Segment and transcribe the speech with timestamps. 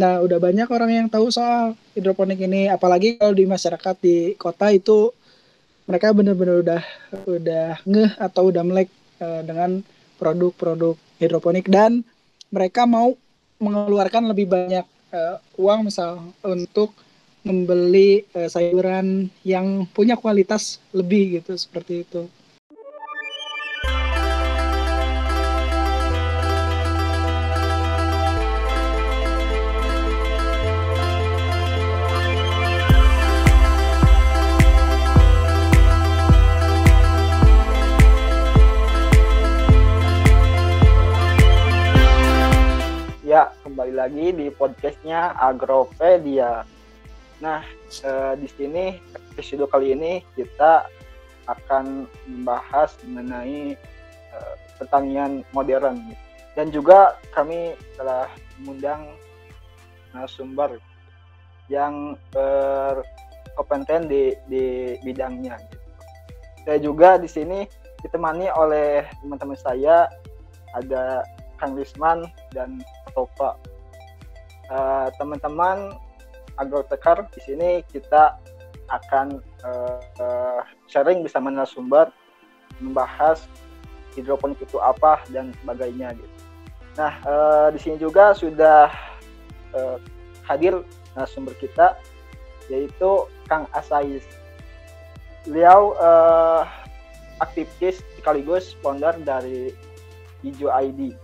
[0.00, 4.72] Nah, udah banyak orang yang tahu soal hidroponik ini, apalagi kalau di masyarakat di kota
[4.72, 5.12] itu
[5.84, 6.82] mereka benar-benar udah
[7.28, 8.88] udah ngeh atau udah melek
[9.20, 9.84] uh, dengan
[10.16, 12.00] produk-produk hidroponik dan
[12.48, 13.12] mereka mau
[13.60, 16.96] mengeluarkan lebih banyak uh, uang misal untuk
[17.44, 22.24] membeli uh, sayuran yang punya kualitas lebih gitu seperti itu.
[44.32, 46.64] Di podcastnya Agropedia.
[47.40, 47.64] Nah,
[48.04, 48.84] eh, di sini
[49.34, 50.86] episode kali ini kita
[51.48, 53.74] akan membahas mengenai
[54.30, 56.14] eh, pertanian modern
[56.58, 58.28] dan juga kami telah
[58.60, 59.14] mengundang
[60.12, 60.82] narasumber
[61.70, 65.56] yang berkompeten di, di bidangnya.
[66.66, 67.64] Saya juga di sini
[68.02, 70.10] ditemani oleh teman-teman saya
[70.74, 71.24] ada
[71.60, 72.82] Kang Risman dan
[73.12, 73.56] Topa.
[74.70, 75.98] Uh, teman-teman
[76.54, 78.38] agrotekar di sini kita
[78.86, 82.10] akan uh, uh, sharing bersama narasumber
[82.78, 83.50] membahas
[84.14, 86.38] hidroponik itu apa dan sebagainya gitu.
[86.98, 88.90] Nah, uh, di sini juga sudah
[89.74, 89.98] uh,
[90.46, 90.82] hadir
[91.14, 91.94] narasumber kita
[92.70, 94.22] yaitu Kang Asais.
[95.46, 96.62] Beliau uh,
[97.42, 99.74] aktivis sekaligus founder dari
[100.44, 101.14] Hijau ID.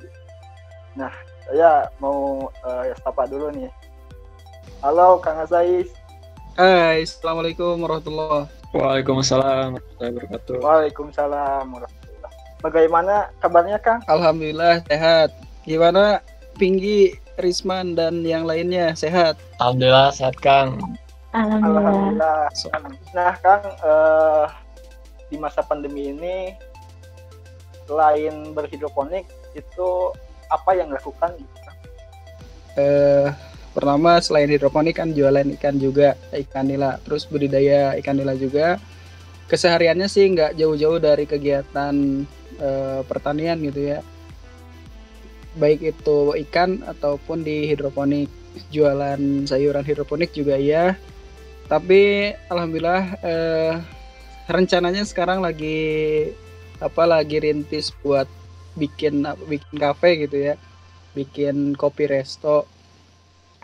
[0.97, 1.13] Nah,
[1.47, 3.71] saya mau uh, ya sapa dulu nih.
[4.83, 5.89] Halo Kang Azais.
[6.59, 10.57] Hai, Assalamualaikum warahmatullahi Waalaikumsalam warahmatullahi wabarakatuh.
[10.59, 14.03] Waalaikumsalam warahmatullahi Bagaimana kabarnya Kang?
[14.11, 15.31] Alhamdulillah sehat.
[15.63, 16.19] Gimana
[16.59, 19.39] Pinggi, Risman dan yang lainnya sehat?
[19.63, 20.81] Alhamdulillah sehat Kang.
[21.31, 22.51] Alhamdulillah.
[22.51, 23.15] Alhamdulillah.
[23.15, 24.45] Nah Kang, uh,
[25.31, 26.57] di masa pandemi ini
[27.87, 30.11] selain berhidroponik itu
[30.53, 31.33] apa yang dilakukan
[32.77, 33.29] eh
[33.73, 36.97] pertama selain hidroponik kan jualan ikan juga ikan nila.
[37.05, 38.81] Terus budidaya ikan nila juga.
[39.53, 42.25] Kesehariannya sih nggak jauh-jauh dari kegiatan
[42.61, 44.01] eh, pertanian gitu ya.
[45.57, 48.29] Baik itu ikan ataupun di hidroponik.
[48.73, 50.97] Jualan sayuran hidroponik juga ya
[51.67, 53.75] tapi alhamdulillah eh,
[54.47, 56.31] rencananya sekarang lagi
[56.79, 58.31] apa lagi rintis buat
[58.77, 60.55] bikin bikin kafe gitu ya.
[61.17, 62.69] Bikin kopi resto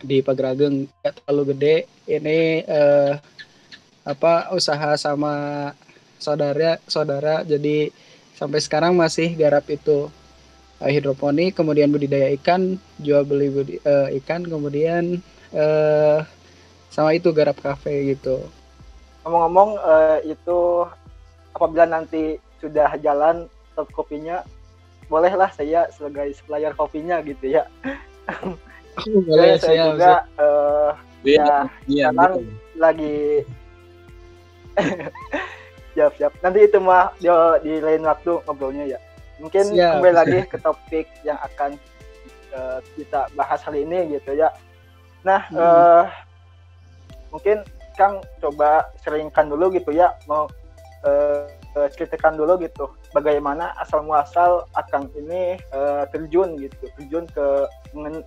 [0.03, 1.77] di Pagrageng gak terlalu gede.
[2.09, 3.13] Ini eh,
[4.03, 5.71] apa usaha sama
[6.19, 7.47] saudara saudara.
[7.47, 7.93] Jadi
[8.35, 10.11] sampai sekarang masih garap itu
[10.83, 15.23] eh, hidroponik kemudian budidaya ikan jual beli budi, eh, ikan kemudian
[15.55, 16.19] eh,
[16.91, 18.43] sama itu garap kafe gitu.
[19.23, 20.89] Ngomong-ngomong eh, itu
[21.55, 23.47] apabila nanti sudah jalan
[23.95, 24.43] kopinya
[25.13, 27.69] bolehlah saya sebagai supplier kopinya gitu ya.
[29.05, 30.91] Boleh saya, saya juga uh,
[31.25, 32.53] ya, ya sekarang gitu.
[32.81, 33.17] lagi
[35.93, 37.29] siap siap nanti itu mah di,
[37.63, 38.99] di lain waktu ngobrolnya ya
[39.39, 40.01] mungkin siap.
[40.01, 41.77] kembali lagi ke topik yang akan
[42.57, 44.49] uh, kita bahas hari ini gitu ya
[45.23, 45.59] nah hmm.
[45.59, 46.05] uh,
[47.31, 47.63] mungkin
[47.93, 50.49] Kang coba seringkan dulu gitu ya mau
[51.05, 51.45] uh,
[51.93, 57.47] ceritakan dulu gitu bagaimana asal muasal akang ini uh, terjun gitu terjun ke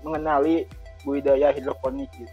[0.02, 0.70] mengenali
[1.06, 2.32] budaya hidroponik gitu.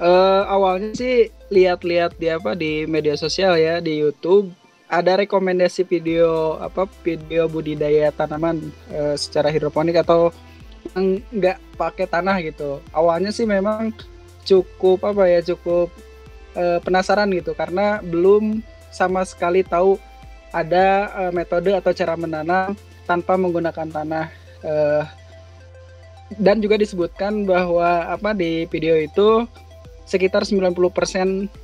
[0.00, 4.50] Uh, awalnya sih lihat-lihat di apa di media sosial ya di YouTube
[4.92, 10.34] ada rekomendasi video apa video budidaya tanaman uh, secara hidroponik atau
[10.92, 12.82] yang nggak pakai tanah gitu.
[12.92, 13.94] Awalnya sih memang
[14.42, 15.88] cukup apa ya cukup
[16.58, 18.60] uh, penasaran gitu karena belum
[18.92, 19.96] sama sekali tahu
[20.52, 22.76] ada uh, metode atau cara menanam
[23.08, 24.26] tanpa menggunakan tanah
[24.62, 25.04] uh,
[26.40, 29.44] dan juga disebutkan bahwa apa di video itu
[30.08, 30.76] sekitar 90%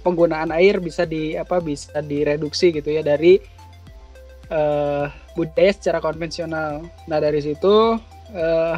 [0.05, 3.41] penggunaan air bisa di apa bisa direduksi gitu ya dari
[4.49, 6.85] uh, budaya secara konvensional.
[7.09, 7.97] Nah, dari situ
[8.33, 8.77] uh,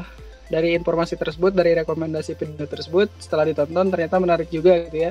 [0.51, 5.11] dari informasi tersebut, dari rekomendasi video tersebut setelah ditonton ternyata menarik juga gitu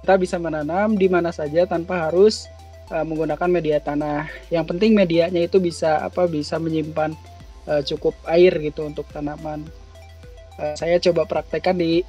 [0.00, 2.48] Kita bisa menanam di mana saja tanpa harus
[2.90, 4.26] uh, menggunakan media tanah.
[4.50, 7.14] Yang penting medianya itu bisa apa bisa menyimpan
[7.70, 9.64] uh, cukup air gitu untuk tanaman.
[10.58, 12.02] Uh, saya coba praktekkan di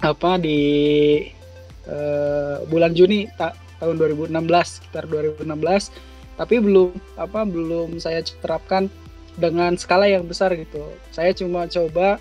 [0.00, 0.60] apa di
[1.88, 4.32] uh, bulan Juni ta tahun 2016
[4.64, 5.48] sekitar 2016
[6.34, 6.90] tapi belum
[7.20, 8.90] apa belum saya terapkan
[9.38, 10.82] dengan skala yang besar gitu.
[11.14, 12.18] Saya cuma coba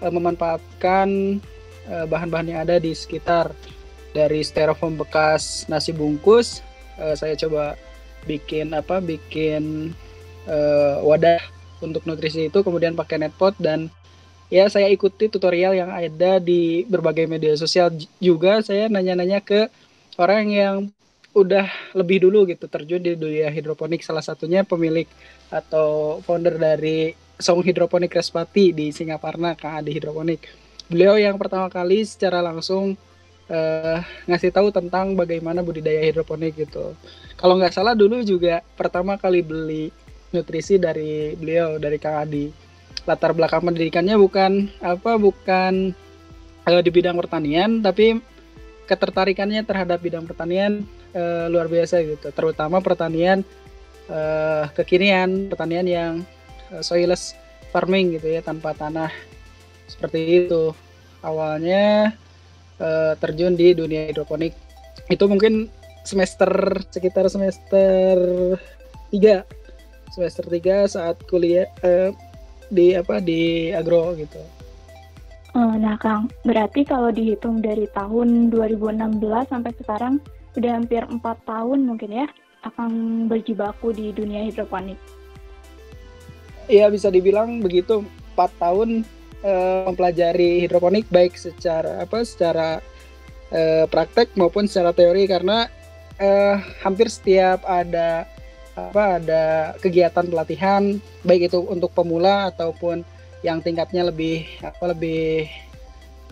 [0.00, 1.38] uh, memanfaatkan
[1.82, 3.50] bahan-bahan yang ada di sekitar
[4.14, 6.62] dari styrofoam bekas nasi bungkus
[6.98, 7.76] uh, saya coba
[8.26, 9.94] bikin apa bikin
[10.46, 11.40] uh, wadah
[11.82, 13.90] untuk nutrisi itu kemudian pakai netpot dan
[14.52, 17.90] ya saya ikuti tutorial yang ada di berbagai media sosial
[18.22, 19.66] juga saya nanya-nanya ke
[20.20, 20.76] orang yang
[21.32, 21.64] udah
[21.96, 25.08] lebih dulu gitu terjun di dunia hidroponik salah satunya pemilik
[25.48, 30.46] atau founder dari Song Hidroponik Respati di Singaparna Kang Adi Hidroponik.
[30.86, 32.94] Beliau yang pertama kali secara langsung
[33.52, 36.96] uh, ngasih tahu tentang bagaimana budidaya hidroponik gitu.
[37.36, 39.92] Kalau nggak salah dulu juga pertama kali beli
[40.32, 42.48] nutrisi dari beliau dari Kang Adi.
[43.04, 45.92] Latar belakang pendidikannya bukan apa bukan
[46.64, 48.18] uh, di bidang pertanian tapi
[48.86, 53.46] ketertarikannya terhadap bidang pertanian uh, luar biasa gitu, terutama pertanian
[54.10, 56.12] uh, kekinian, pertanian yang
[56.74, 57.34] uh, soilless
[57.72, 59.08] farming gitu ya tanpa tanah
[59.88, 60.76] seperti itu.
[61.22, 62.14] Awalnya
[62.80, 64.54] uh, terjun di dunia hidroponik
[65.10, 65.68] itu mungkin
[66.06, 66.48] semester
[66.88, 68.16] sekitar semester
[69.10, 72.12] 3 semester 3 saat kuliah uh,
[72.72, 74.40] di apa di agro gitu.
[75.52, 79.20] Nah, Kang, berarti kalau dihitung dari tahun 2016
[79.52, 80.16] sampai sekarang
[80.56, 82.26] sudah hampir empat tahun mungkin ya
[82.64, 84.96] akan berjibaku di dunia hidroponik.
[86.72, 88.00] Iya bisa dibilang begitu
[88.32, 89.04] empat tahun
[89.42, 92.78] uh, mempelajari hidroponik baik secara apa secara
[93.50, 95.68] uh, praktek maupun secara teori karena
[96.18, 98.26] uh, hampir setiap ada
[98.72, 99.44] apa ada
[99.84, 100.96] kegiatan pelatihan
[101.28, 103.04] baik itu untuk pemula ataupun
[103.44, 105.50] yang tingkatnya lebih apa lebih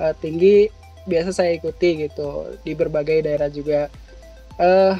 [0.00, 0.72] uh, tinggi
[1.04, 3.92] biasa saya ikuti gitu di berbagai daerah juga.
[4.56, 4.96] Uh,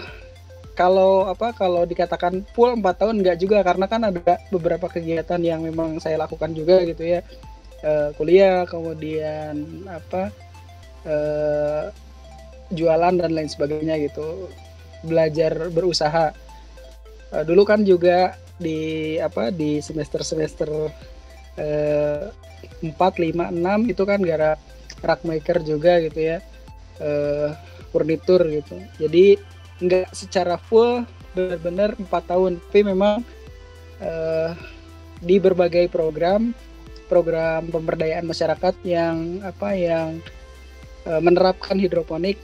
[0.75, 5.61] kalau apa kalau dikatakan full empat tahun enggak juga karena kan ada beberapa kegiatan yang
[5.61, 7.21] memang saya lakukan juga gitu ya
[7.85, 10.32] uh, kuliah kemudian apa
[11.06, 11.93] uh,
[12.71, 14.49] jualan dan lain sebagainya gitu.
[15.06, 16.32] Belajar berusaha.
[17.32, 20.69] Uh, dulu kan juga di apa di semester semester
[22.81, 24.56] empat lima enam itu kan gara
[25.05, 26.38] rack maker juga gitu ya.
[27.00, 27.53] Uh,
[27.91, 28.76] furnitur gitu.
[29.00, 29.41] Jadi
[29.81, 32.61] nggak secara full benar-benar empat tahun.
[32.69, 33.25] Tapi memang
[34.05, 34.53] uh,
[35.21, 36.53] di berbagai program
[37.11, 40.23] program pemberdayaan masyarakat yang apa yang
[41.11, 42.39] uh, menerapkan hidroponik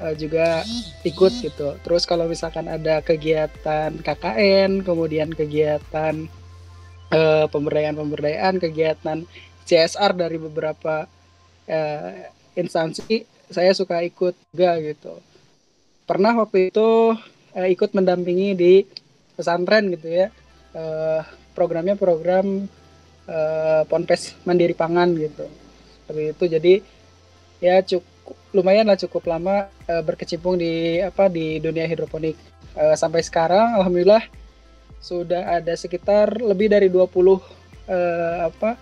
[0.00, 0.64] uh, juga
[1.04, 1.76] ikut gitu.
[1.84, 6.24] Terus kalau misalkan ada kegiatan KKN kemudian kegiatan
[7.12, 9.28] uh, pemberdayaan-pemberdayaan kegiatan
[9.68, 11.04] CSR dari beberapa
[11.68, 12.10] uh,
[12.56, 15.14] instansi saya suka ikut juga gitu.
[16.06, 17.14] Pernah waktu itu
[17.54, 18.74] uh, ikut mendampingi di
[19.36, 20.26] pesantren gitu ya.
[20.76, 21.20] Uh,
[21.56, 22.68] programnya program
[23.30, 25.46] uh, ponpes mandiri pangan gitu.
[26.06, 26.44] Seperti itu.
[26.46, 26.74] Jadi
[27.62, 32.34] ya cukup lumayan lah cukup lama uh, berkecimpung di apa di dunia hidroponik.
[32.76, 34.22] Uh, sampai sekarang alhamdulillah
[35.00, 37.40] sudah ada sekitar lebih dari 20 uh,
[38.48, 38.74] apa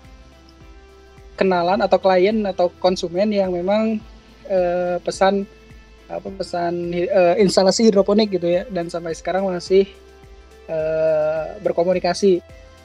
[1.35, 3.99] kenalan atau klien atau konsumen yang memang
[4.49, 5.45] uh, pesan
[6.05, 8.63] apa pesan uh, instalasi hidroponik gitu ya.
[8.71, 9.89] Dan sampai sekarang masih
[10.71, 12.41] uh, berkomunikasi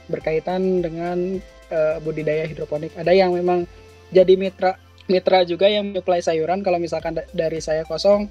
[0.09, 1.39] berkaitan dengan
[1.71, 2.91] uh, budidaya hidroponik.
[2.97, 3.69] Ada yang memang
[4.09, 4.75] jadi mitra
[5.09, 8.29] mitra juga yang menyuplai sayuran kalau misalkan dari saya kosong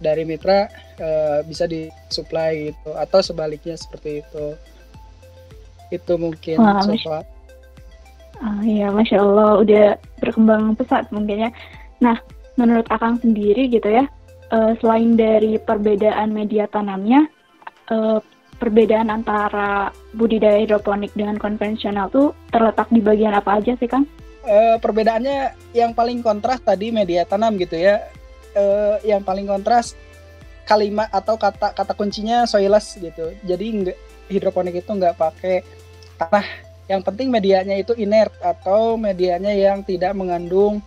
[0.00, 0.68] dari mitra
[1.00, 4.46] uh, bisa disuplai gitu atau sebaliknya seperti itu.
[5.92, 6.96] Itu mungkin Wah, so
[8.42, 9.86] Ah, iya, masya Allah, udah
[10.18, 11.50] berkembang pesat mungkin ya.
[12.02, 12.18] Nah,
[12.58, 14.10] menurut Akang sendiri gitu ya,
[14.50, 17.30] uh, selain dari perbedaan media tanamnya,
[17.94, 18.18] uh,
[18.58, 24.06] perbedaan antara budidaya hidroponik dengan konvensional tuh terletak di bagian apa aja sih Kang?
[24.44, 28.04] Uh, perbedaannya yang paling kontras tadi media tanam gitu ya.
[28.54, 29.98] Uh, yang paling kontras
[30.64, 33.34] kalimat atau kata kata kuncinya soilless gitu.
[33.42, 33.98] Jadi enggak,
[34.30, 35.64] hidroponik itu nggak pakai
[36.20, 36.46] tanah.
[36.84, 40.84] Yang penting medianya itu inert atau medianya yang tidak mengandung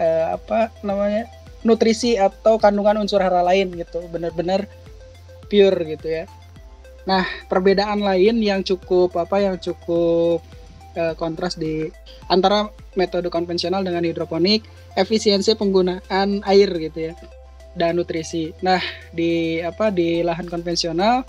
[0.00, 1.28] uh, apa namanya
[1.64, 4.68] nutrisi atau kandungan unsur hara lain gitu benar-benar
[5.48, 6.24] pure gitu ya
[7.04, 10.40] nah perbedaan lain yang cukup apa yang cukup
[10.96, 11.92] uh, kontras di
[12.32, 14.64] antara metode konvensional dengan hidroponik
[14.96, 17.14] efisiensi penggunaan air gitu ya
[17.74, 18.54] dan nutrisi.
[18.62, 18.78] Nah
[19.10, 21.26] di apa di lahan konvensional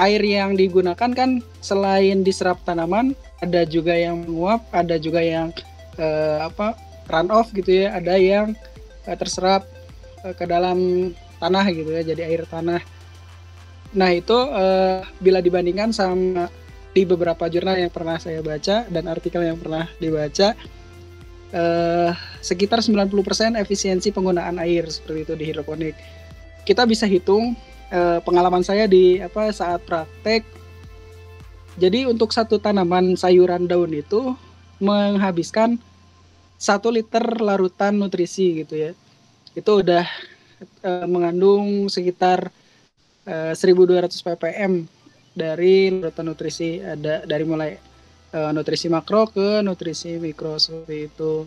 [0.00, 3.12] air yang digunakan kan selain diserap tanaman
[3.44, 5.52] ada juga yang menguap ada juga yang
[6.00, 6.72] uh, apa
[7.12, 8.56] run off gitu ya ada yang
[9.04, 9.68] uh, terserap
[10.24, 12.80] uh, ke dalam tanah gitu ya jadi air tanah
[13.90, 16.46] nah itu uh, bila dibandingkan sama
[16.90, 20.58] di beberapa jurnal yang pernah saya baca dan artikel yang pernah dibaca
[21.54, 22.10] uh,
[22.42, 23.10] sekitar 90%
[23.58, 25.94] efisiensi penggunaan air seperti itu di hidroponik.
[26.66, 27.54] Kita bisa hitung
[27.94, 30.42] uh, pengalaman saya di apa saat praktek.
[31.78, 34.34] Jadi untuk satu tanaman sayuran daun itu
[34.82, 35.78] menghabiskan
[36.60, 38.92] satu liter larutan nutrisi gitu ya.
[39.54, 40.04] Itu udah
[40.82, 42.52] uh, mengandung sekitar
[43.30, 44.84] uh, 1200 ppm
[45.30, 47.78] dari larutan nutrisi ada dari mulai
[48.34, 51.46] uh, nutrisi makro ke nutrisi mikro seperti itu.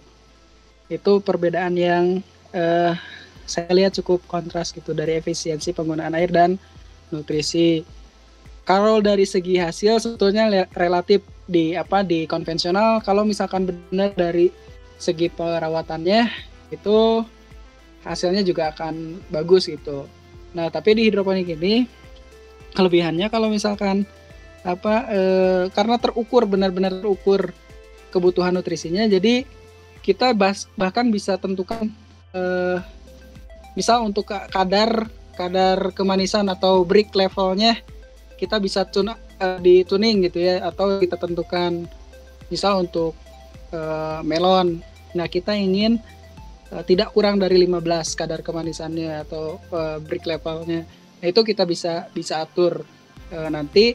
[0.87, 2.23] Itu perbedaan yang
[2.55, 2.95] uh,
[3.43, 6.55] saya lihat cukup kontras gitu dari efisiensi penggunaan air dan
[7.11, 7.83] nutrisi.
[8.63, 10.47] Kalau dari segi hasil sebetulnya
[10.79, 11.19] relatif
[11.51, 13.03] di apa di konvensional.
[13.03, 14.47] Kalau misalkan benar dari
[14.95, 16.31] segi perawatannya
[16.71, 17.27] itu
[18.07, 20.07] hasilnya juga akan bagus gitu
[20.53, 21.89] nah tapi di hidroponik ini
[22.73, 24.05] kelebihannya kalau misalkan
[24.63, 25.21] apa e,
[25.75, 27.51] karena terukur benar-benar terukur
[28.13, 29.43] kebutuhan nutrisinya jadi
[30.03, 31.91] kita bahas, bahkan bisa tentukan
[32.31, 32.43] e,
[33.73, 37.81] misal untuk kadar kadar kemanisan atau break levelnya
[38.37, 41.87] kita bisa tune e, di tuning gitu ya atau kita tentukan
[42.51, 43.15] misal untuk
[43.71, 43.79] e,
[44.27, 44.83] melon.
[45.15, 45.97] Nah kita ingin
[46.73, 47.85] e, tidak kurang dari 15
[48.17, 50.81] kadar kemanisannya atau e, break levelnya
[51.21, 52.81] nah, itu kita bisa bisa atur
[53.29, 53.93] e, nanti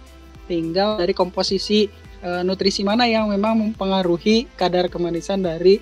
[0.48, 1.86] tinggal dari komposisi
[2.24, 5.78] uh, nutrisi mana yang memang mempengaruhi kadar kemanisan dari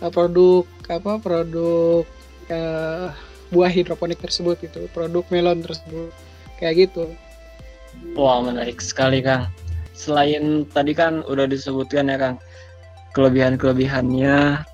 [0.00, 2.06] uh, produk apa produk
[2.48, 3.10] uh,
[3.50, 6.14] buah hidroponik tersebut itu produk melon tersebut
[6.62, 7.10] kayak gitu.
[8.14, 9.50] Wah menarik sekali Kang.
[9.94, 12.36] Selain tadi kan udah disebutkan ya Kang
[13.14, 14.66] kelebihan-kelebihannya,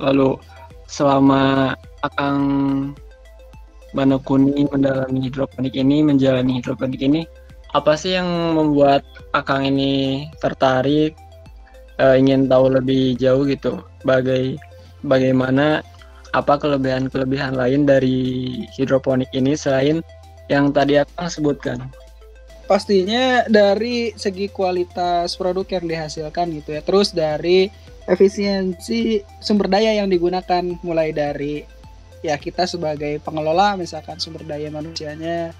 [0.00, 0.40] lalu
[0.86, 2.40] selama Akang
[3.94, 7.24] Banokuni mendalami hidroponik ini, menjalani hidroponik ini,
[7.72, 9.04] apa sih yang membuat
[9.36, 11.16] Akang ini tertarik
[12.00, 14.56] uh, ingin tahu lebih jauh gitu bagai
[15.04, 15.84] bagaimana
[16.36, 18.18] apa kelebihan-kelebihan lain dari
[18.76, 20.04] hidroponik ini selain
[20.52, 21.78] yang tadi Akang sebutkan?
[22.66, 26.82] Pastinya dari segi kualitas produk yang dihasilkan gitu ya.
[26.82, 27.70] Terus dari
[28.06, 31.66] efisiensi sumber daya yang digunakan mulai dari
[32.22, 35.50] ya kita sebagai pengelola misalkan sumber daya manusianya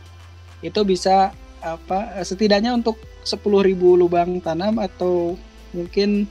[0.63, 3.43] itu bisa apa setidaknya untuk 10.000
[3.75, 5.35] lubang tanam atau
[5.75, 6.31] mungkin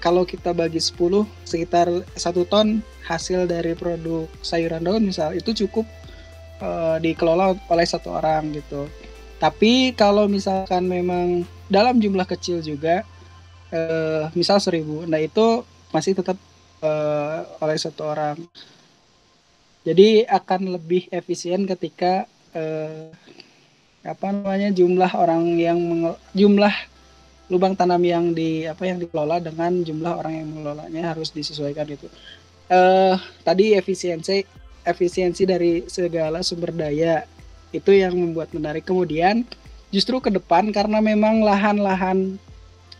[0.00, 0.96] kalau kita bagi 10
[1.44, 5.84] sekitar satu ton hasil dari produk sayuran daun misal itu cukup
[6.62, 8.86] uh, dikelola oleh satu orang gitu.
[9.38, 13.06] Tapi kalau misalkan memang dalam jumlah kecil juga
[13.72, 16.36] uh, misal 1000 nah itu masih tetap
[16.82, 18.36] uh, oleh satu orang.
[19.86, 23.08] Jadi akan lebih efisien ketika uh,
[24.04, 25.78] apa namanya jumlah orang yang
[26.36, 26.72] jumlah
[27.48, 32.04] lubang tanam yang di apa yang dikelola dengan jumlah orang yang mengelolanya harus disesuaikan itu.
[32.68, 33.16] Uh,
[33.48, 34.44] tadi efisiensi
[34.84, 37.24] efisiensi dari segala sumber daya
[37.72, 38.84] itu yang membuat menarik.
[38.84, 39.48] Kemudian
[39.88, 42.36] justru ke depan karena memang lahan-lahan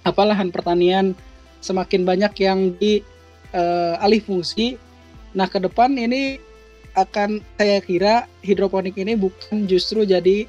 [0.09, 1.13] apa lahan pertanian
[1.61, 3.05] semakin banyak yang di
[3.53, 4.81] uh, alih fungsi.
[5.37, 6.41] Nah, ke depan ini
[6.97, 10.49] akan saya kira hidroponik ini bukan justru jadi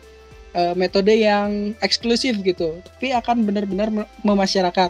[0.55, 3.91] uh, metode yang eksklusif gitu, tapi akan benar-benar
[4.23, 4.89] memasyarakat.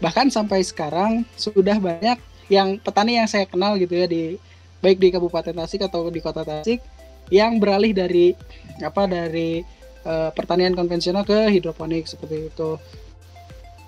[0.00, 2.18] Bahkan sampai sekarang sudah banyak
[2.50, 4.34] yang petani yang saya kenal gitu ya di
[4.82, 6.82] baik di Kabupaten Tasik atau di Kota Tasik
[7.30, 8.34] yang beralih dari
[8.82, 9.62] apa dari
[10.02, 12.80] uh, pertanian konvensional ke hidroponik seperti itu.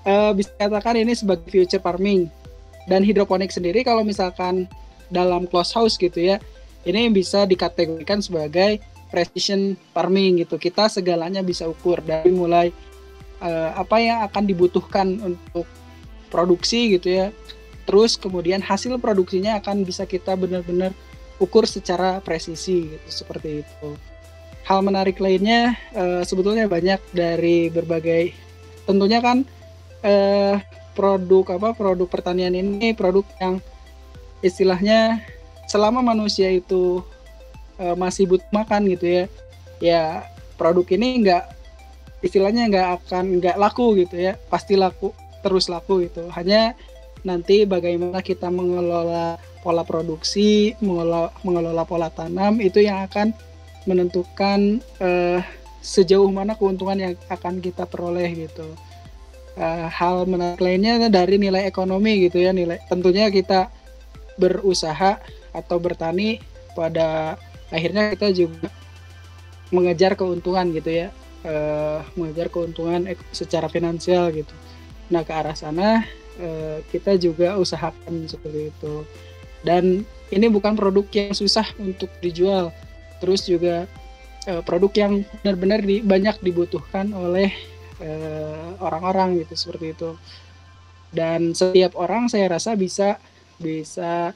[0.03, 2.27] Uh, bisa katakan ini sebagai future farming
[2.91, 4.67] dan hidroponik sendiri kalau misalkan
[5.15, 6.43] dalam close house gitu ya
[6.83, 8.83] ini bisa dikategorikan sebagai
[9.13, 10.57] precision farming gitu.
[10.59, 12.73] Kita segalanya bisa ukur dari mulai
[13.45, 15.69] uh, apa yang akan dibutuhkan untuk
[16.33, 17.27] produksi gitu ya.
[17.85, 20.97] Terus kemudian hasil produksinya akan bisa kita benar-benar
[21.39, 23.89] ukur secara presisi gitu seperti itu.
[24.63, 28.33] Hal menarik lainnya uh, sebetulnya banyak dari berbagai
[28.87, 29.47] tentunya kan
[30.03, 30.61] uh,
[30.93, 33.59] produk apa produk pertanian ini produk yang
[34.45, 35.23] istilahnya
[35.71, 37.01] selama manusia itu
[37.81, 39.25] uh, masih butuh makan gitu ya
[39.83, 40.03] ya
[40.61, 41.43] produk ini nggak
[42.23, 45.11] istilahnya nggak akan nggak laku gitu ya pasti laku
[45.43, 46.31] terus laku gitu.
[46.31, 46.79] Hanya
[47.27, 53.35] nanti bagaimana kita mengelola pola produksi mengelola mengelola pola tanam itu yang akan
[53.87, 55.43] menentukan uh,
[55.83, 58.67] sejauh mana keuntungan yang akan kita peroleh gitu
[59.57, 63.69] uh, hal menarik lainnya dari nilai ekonomi gitu ya nilai tentunya kita
[64.41, 65.21] berusaha
[65.53, 66.41] atau bertani
[66.73, 67.37] pada
[67.69, 68.69] akhirnya kita juga
[69.73, 71.09] mengejar keuntungan gitu ya
[71.45, 74.53] uh, mengejar keuntungan secara finansial gitu.
[75.13, 76.05] Nah ke arah sana
[76.41, 79.05] uh, kita juga usahakan seperti itu.
[79.63, 82.73] Dan ini bukan produk yang susah untuk dijual
[83.23, 83.87] terus juga
[84.67, 87.55] produk yang benar-benar banyak dibutuhkan oleh
[88.83, 90.11] orang-orang uh, gitu seperti itu.
[91.13, 93.21] Dan setiap orang saya rasa bisa
[93.61, 94.33] bisa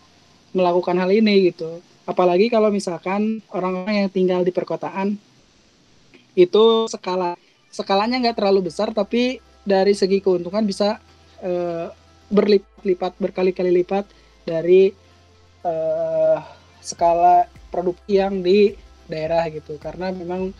[0.52, 1.80] melakukan hal ini gitu.
[2.06, 5.18] Apalagi kalau misalkan orang-orang yang tinggal di perkotaan
[6.36, 7.34] itu skala
[7.72, 11.00] skalanya nggak terlalu besar tapi dari segi keuntungan bisa
[11.42, 11.90] uh,
[12.30, 14.06] berlipat-lipat berkali-kali lipat
[14.46, 14.94] dari
[15.66, 16.38] uh,
[16.78, 18.78] skala produk yang di
[19.10, 19.74] daerah gitu.
[19.82, 20.54] Karena memang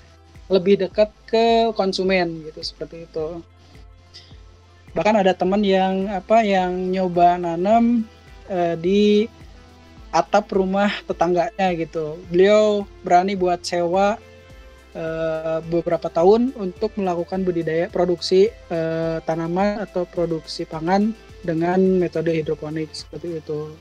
[0.47, 3.43] lebih dekat ke konsumen gitu seperti itu
[4.97, 8.09] bahkan ada teman yang apa yang nyoba nanam
[8.49, 9.29] uh, di
[10.09, 12.17] atap rumah tetangganya gitu.
[12.33, 14.17] Beliau berani buat sewa
[14.97, 21.13] uh, beberapa tahun untuk melakukan budidaya produksi uh, tanaman atau produksi pangan
[21.45, 23.77] dengan metode hidroponik seperti itu.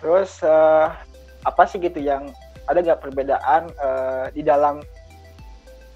[0.00, 0.88] Terus uh,
[1.44, 2.32] apa sih gitu yang
[2.64, 4.80] ada nggak perbedaan uh, di dalam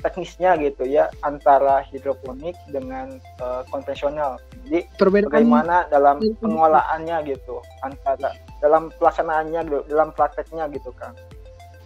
[0.04, 4.36] teknisnya gitu ya antara hidroponik dengan uh, konvensional.
[4.68, 11.16] Jadi Perbedaan bagaimana dalam pengolahannya gitu antara dalam pelaksanaannya dalam prakteknya gitu kan.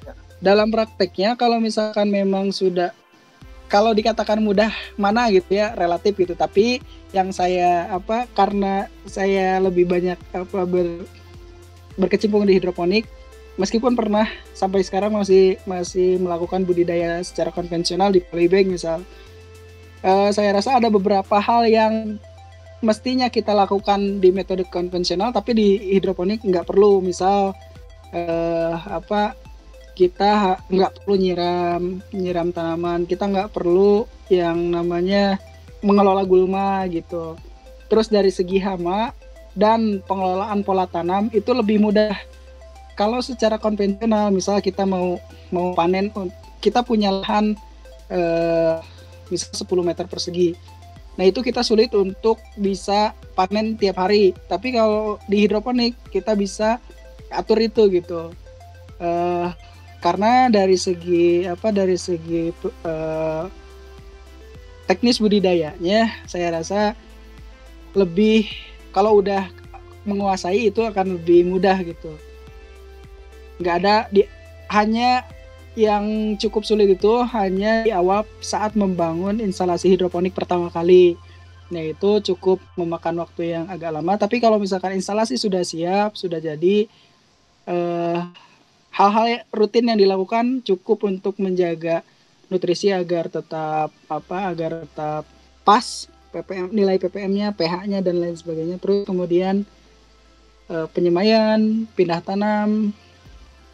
[0.03, 0.13] Ya.
[0.43, 2.91] Dalam prakteknya kalau misalkan memang sudah
[3.71, 6.83] kalau dikatakan mudah mana gitu ya relatif gitu tapi
[7.13, 11.05] yang saya apa karena saya lebih banyak apa ber,
[12.01, 13.05] berkecimpung di hidroponik
[13.59, 19.03] meskipun pernah sampai sekarang masih masih melakukan budidaya secara konvensional di polybag misal
[20.03, 22.19] uh, saya rasa ada beberapa hal yang
[22.79, 27.03] mestinya kita lakukan di metode konvensional tapi di hidroponik nggak perlu.
[27.03, 27.55] Misal
[28.15, 29.35] uh, apa
[29.99, 31.83] kita nggak perlu nyiram
[32.15, 33.07] nyiram tanaman.
[33.07, 35.38] Kita nggak perlu yang namanya
[35.83, 37.35] mengelola gulma gitu.
[37.88, 39.11] Terus dari segi hama
[39.59, 42.15] dan pengelolaan pola tanam itu lebih mudah
[42.99, 45.23] kalau secara konvensional misal kita mau
[45.55, 46.11] mau panen
[46.59, 47.55] kita punya lahan
[48.11, 48.83] eh,
[49.31, 50.59] misal 10 meter persegi.
[51.14, 54.35] Nah itu kita sulit untuk bisa panen tiap hari.
[54.51, 56.83] Tapi kalau di hidroponik kita bisa
[57.31, 58.35] atur itu gitu.
[58.99, 59.49] Eh,
[60.03, 63.44] karena dari segi apa dari segi eh,
[64.90, 66.99] teknis budidayanya saya rasa
[67.94, 68.51] lebih
[68.90, 69.46] kalau udah
[70.03, 72.14] menguasai itu akan lebih mudah gitu
[73.59, 74.23] nggak ada di
[74.71, 75.27] hanya
[75.79, 81.14] yang cukup sulit itu hanya di awal saat membangun instalasi hidroponik pertama kali.
[81.71, 84.18] Nah itu cukup memakan waktu yang agak lama.
[84.18, 86.90] Tapi kalau misalkan instalasi sudah siap, sudah jadi,
[87.71, 88.18] eh,
[88.90, 92.03] hal-hal rutin yang dilakukan cukup untuk menjaga
[92.51, 95.23] nutrisi agar tetap apa, agar tetap
[95.62, 98.83] pas ppm nilai ppm-nya, pH-nya dan lain sebagainya.
[98.83, 99.62] Terus kemudian
[100.73, 102.90] eh, penyemaian, pindah tanam,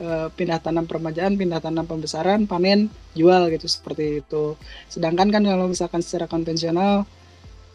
[0.05, 4.53] Eh, pindah tanam permajaan, pindah tanam pembesaran, panen, jual gitu seperti itu.
[4.93, 7.09] Sedangkan kan kalau misalkan secara konvensional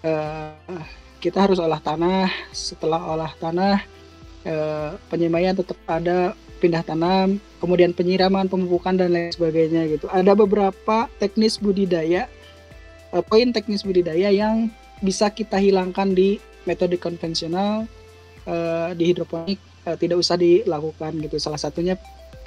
[0.05, 0.83] uh,
[1.17, 3.81] kita harus olah tanah, setelah olah tanah
[4.45, 10.05] uh, penyemaian tetap ada, pindah tanam, kemudian penyiraman, pemupukan dan lain sebagainya gitu.
[10.13, 12.29] Ada beberapa teknis budidaya,
[13.09, 14.69] uh, poin teknis budidaya yang
[15.01, 16.37] bisa kita hilangkan di
[16.69, 17.89] metode konvensional
[18.45, 19.57] uh, di hidroponik
[19.97, 21.41] tidak usah dilakukan gitu.
[21.41, 21.97] Salah satunya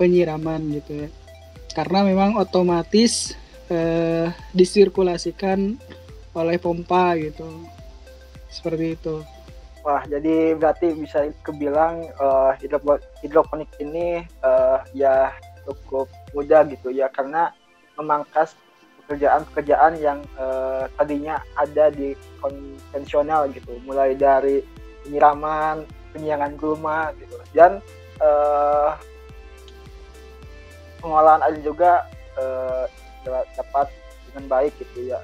[0.03, 1.09] penyiraman gitu ya.
[1.71, 3.39] Karena memang otomatis
[3.71, 5.79] uh, disirkulasikan
[6.35, 7.47] oleh pompa gitu.
[8.51, 9.23] Seperti itu.
[9.83, 12.55] Wah, jadi berarti bisa kebilang uh,
[13.23, 17.51] hidroponik ini uh, ya cukup mudah gitu ya karena
[17.99, 18.55] memangkas
[19.03, 24.63] pekerjaan-pekerjaan yang uh, tadinya ada di konvensional gitu, mulai dari
[25.03, 25.83] penyiraman,
[26.15, 27.83] penyiangan gulma gitu dan
[28.23, 28.95] uh,
[31.03, 32.07] pengolahan air juga
[32.39, 32.87] uh,
[33.59, 33.91] dapat
[34.31, 35.21] dengan baik gitu ya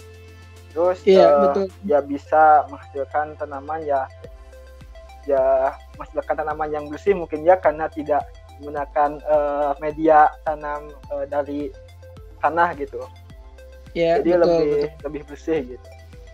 [0.75, 1.65] terus yeah, uh, betul.
[1.89, 4.05] ya bisa menghasilkan tanaman ya
[5.25, 8.27] ya menghasilkan tanaman yang bersih mungkin ya karena tidak
[8.59, 11.73] menggunakan uh, media tanam uh, dari
[12.43, 13.01] tanah gitu
[13.97, 15.03] ya jadi betul, lebih betul.
[15.09, 15.89] lebih bersih gitu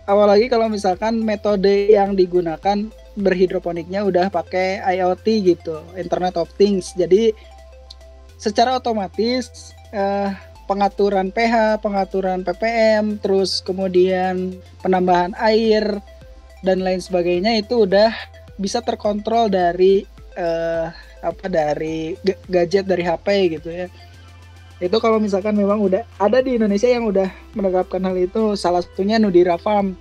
[0.05, 6.91] apalagi kalau misalkan metode yang digunakan berhidroponiknya udah pakai IoT gitu, Internet of Things.
[6.93, 7.31] Jadi
[8.35, 10.31] secara otomatis eh,
[10.65, 16.01] pengaturan pH, pengaturan ppm, terus kemudian penambahan air
[16.65, 18.09] dan lain sebagainya itu udah
[18.57, 20.87] bisa terkontrol dari eh,
[21.25, 22.13] apa dari
[22.49, 23.87] gadget dari HP gitu ya.
[24.77, 29.15] Itu kalau misalkan memang udah ada di Indonesia yang udah menerapkan hal itu, salah satunya
[29.15, 29.95] Nudira Farm.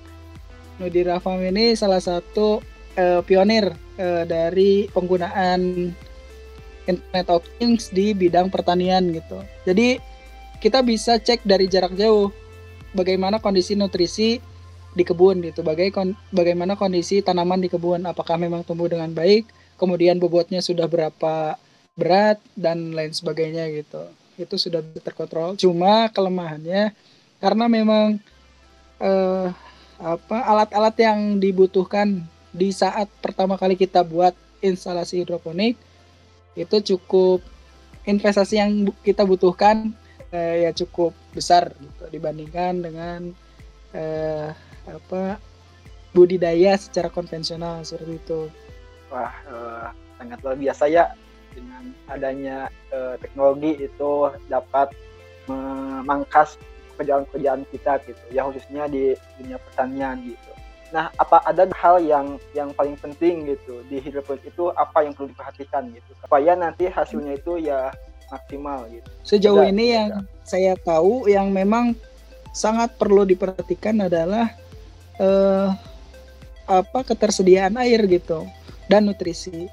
[0.83, 2.59] Nudira Farm ini salah satu
[2.99, 5.95] uh, pionir uh, dari penggunaan
[6.85, 9.41] Internet of Things di bidang pertanian gitu.
[9.65, 9.99] Jadi
[10.61, 12.33] kita bisa cek dari jarak jauh
[12.97, 14.41] bagaimana kondisi nutrisi
[14.95, 15.91] di kebun gitu, bagai
[16.31, 21.59] bagaimana kondisi tanaman di kebun, apakah memang tumbuh dengan baik, kemudian bobotnya sudah berapa
[21.99, 24.07] berat dan lain sebagainya gitu.
[24.39, 25.59] Itu sudah terkontrol.
[25.59, 26.95] Cuma kelemahannya
[27.43, 28.23] karena memang
[29.03, 29.49] eh,
[29.99, 32.23] apa alat-alat yang dibutuhkan
[32.55, 35.75] di saat pertama kali kita buat instalasi hidroponik
[36.55, 37.43] itu cukup
[38.07, 38.71] investasi yang
[39.03, 39.91] kita butuhkan
[40.31, 43.21] eh, ya cukup besar gitu, dibandingkan dengan
[43.95, 44.51] eh,
[44.87, 45.39] apa
[46.15, 48.41] budidaya secara konvensional seperti itu.
[49.11, 49.87] Wah, eh,
[50.19, 51.05] sangat luar biasa ya
[51.55, 54.91] dengan adanya eh, teknologi itu dapat
[55.51, 56.57] memangkas
[56.95, 60.54] pekerjaan-pekerjaan kita gitu ya khususnya di dunia pertanian gitu.
[60.95, 65.35] Nah, apa ada hal yang yang paling penting gitu di hidroponik itu apa yang perlu
[65.35, 66.11] diperhatikan gitu?
[66.23, 67.91] Supaya nanti hasilnya itu ya
[68.31, 69.09] maksimal gitu.
[69.27, 71.99] Sejauh Tidak, ini yang saya tahu yang memang
[72.55, 74.55] sangat perlu diperhatikan adalah
[75.19, 75.69] eh,
[76.71, 78.47] apa ketersediaan air gitu
[78.87, 79.67] dan nutrisi.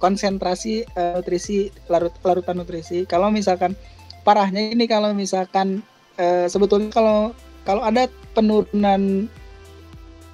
[0.00, 3.04] Konsentrasi uh, nutrisi larut larutan nutrisi.
[3.04, 3.76] Kalau misalkan
[4.24, 5.84] parahnya ini kalau misalkan
[6.16, 7.36] uh, sebetulnya kalau
[7.68, 9.28] kalau ada penurunan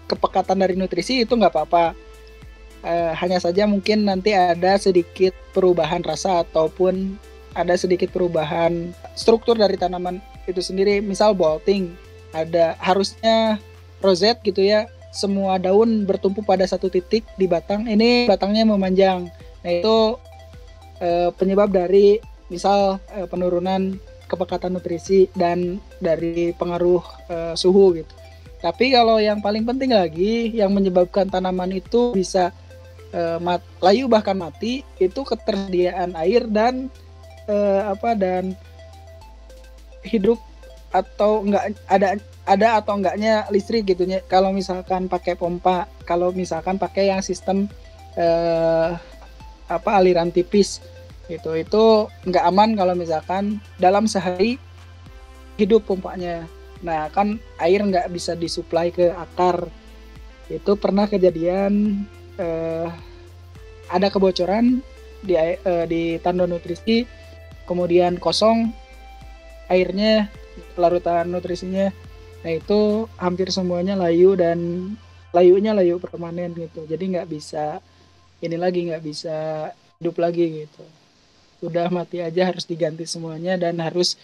[0.06, 1.92] kepekatan dari nutrisi itu nggak apa-apa.
[2.86, 7.18] Uh, hanya saja mungkin nanti ada sedikit perubahan rasa ataupun
[7.56, 11.02] ada sedikit perubahan struktur dari tanaman itu sendiri.
[11.02, 11.96] Misal bolting
[12.30, 13.58] ada harusnya
[14.04, 14.86] roset gitu ya.
[15.10, 17.88] Semua daun bertumpu pada satu titik di batang.
[17.88, 19.32] Ini batangnya memanjang.
[19.64, 20.20] Nah itu
[21.00, 22.20] e, penyebab dari
[22.52, 23.96] misal e, penurunan
[24.28, 27.00] kepekatan nutrisi dan dari pengaruh
[27.32, 28.25] e, suhu gitu
[28.60, 32.50] tapi kalau yang paling penting lagi yang menyebabkan tanaman itu bisa
[33.12, 36.88] e, mat, layu bahkan mati itu ketersediaan air dan
[37.44, 38.56] e, apa dan
[40.06, 40.40] hidup
[40.94, 42.16] atau enggak ada
[42.46, 47.66] ada atau enggaknya listrik gitu ya kalau misalkan pakai pompa kalau misalkan pakai yang sistem
[48.14, 48.90] eh,
[49.66, 50.78] apa aliran tipis
[51.26, 54.62] gitu itu enggak aman kalau misalkan dalam sehari
[55.58, 56.46] hidup pompanya
[56.84, 59.68] nah kan air enggak bisa disuplai ke akar
[60.52, 62.04] itu pernah kejadian
[62.36, 62.88] eh,
[63.90, 64.84] ada kebocoran
[65.24, 67.08] di eh, di tanda nutrisi
[67.64, 68.70] kemudian kosong
[69.72, 70.30] airnya
[70.78, 71.90] larutan nutrisinya
[72.46, 74.94] Nah itu hampir semuanya layu dan
[75.34, 76.86] layunya layu permanen gitu.
[76.86, 77.82] Jadi nggak bisa
[78.38, 80.84] ini lagi nggak bisa hidup lagi gitu.
[81.66, 84.14] Udah mati aja harus diganti semuanya dan harus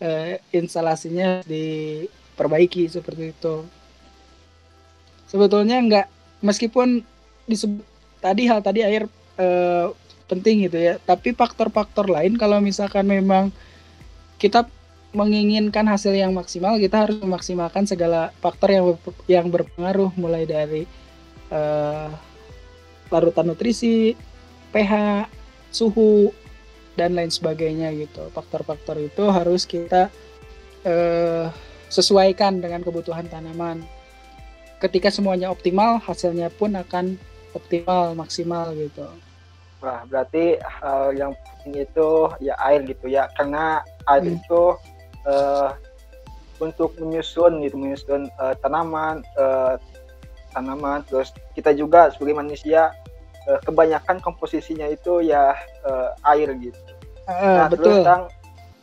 [0.00, 3.64] uh, instalasinya diperbaiki seperti itu.
[5.30, 6.06] Sebetulnya nggak
[6.42, 7.04] meskipun
[7.46, 7.84] disebut
[8.18, 9.06] tadi hal tadi air
[9.38, 9.94] uh,
[10.26, 13.54] penting gitu ya, tapi faktor-faktor lain kalau misalkan memang
[14.40, 14.66] kita
[15.10, 18.84] menginginkan hasil yang maksimal kita harus memaksimalkan segala faktor yang
[19.26, 20.86] yang berpengaruh mulai dari
[21.50, 22.14] uh,
[23.10, 24.14] larutan nutrisi,
[24.70, 25.26] pH,
[25.74, 26.30] suhu
[26.94, 28.30] dan lain sebagainya gitu.
[28.34, 30.10] Faktor-faktor itu harus kita
[30.86, 31.46] uh,
[31.90, 33.82] sesuaikan dengan kebutuhan tanaman.
[34.80, 37.20] Ketika semuanya optimal, hasilnya pun akan
[37.52, 39.04] optimal maksimal gitu.
[39.80, 42.08] Wah, berarti hal yang penting itu
[42.40, 44.36] ya air gitu ya, karena air hmm.
[44.40, 44.62] itu
[45.24, 45.72] uh,
[46.60, 49.80] untuk menyusun gitu menyusun uh, tanaman uh,
[50.52, 52.92] tanaman terus kita juga sebagai manusia
[53.48, 56.80] uh, kebanyakan komposisinya itu ya uh, air gitu
[57.28, 57.84] uh, nah betul.
[57.84, 58.22] terus kang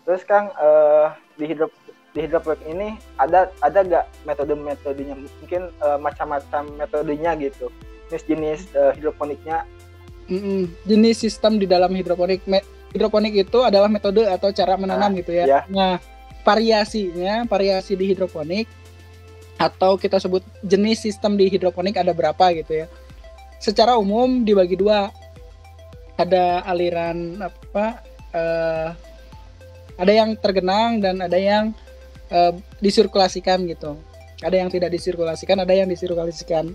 [0.08, 1.70] terus kang uh, di hidup
[2.16, 7.70] di hidroponik ini ada ada gak metode-metodenya mungkin uh, macam-macam metodenya gitu
[8.10, 9.68] jenis-jenis uh, hidroponiknya
[10.26, 10.62] mm -mm.
[10.90, 12.64] jenis sistem di dalam hidroponik Me
[12.96, 15.46] hidroponik itu adalah metode atau cara menanam nah, gitu ya.
[15.46, 15.60] ya.
[15.68, 16.00] Nah,
[16.42, 18.66] variasinya, variasi di hidroponik
[19.58, 22.88] atau kita sebut jenis sistem di hidroponik ada berapa gitu ya.
[23.58, 25.10] Secara umum dibagi dua.
[26.18, 28.02] Ada aliran apa
[28.34, 28.90] uh,
[30.02, 31.78] ada yang tergenang dan ada yang
[32.34, 33.98] uh, disirkulasikan gitu.
[34.42, 36.74] Ada yang tidak disirkulasikan, ada yang disirkulasikan.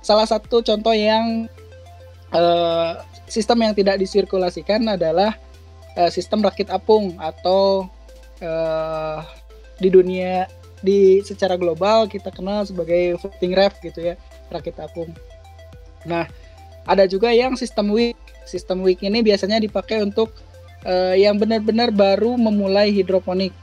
[0.00, 1.44] Salah satu contoh yang
[2.32, 5.36] uh, sistem yang tidak disirkulasikan adalah
[5.96, 7.88] uh, sistem rakit apung atau
[8.44, 9.20] uh,
[9.80, 10.48] di dunia
[10.80, 14.14] di secara global kita kenal sebagai floating raft gitu ya
[14.48, 15.12] rakit apung.
[16.06, 16.28] Nah
[16.88, 18.16] ada juga yang sistem week.
[18.48, 20.32] Sistem week ini biasanya dipakai untuk
[20.84, 23.54] uh, yang benar-benar baru memulai hidroponik.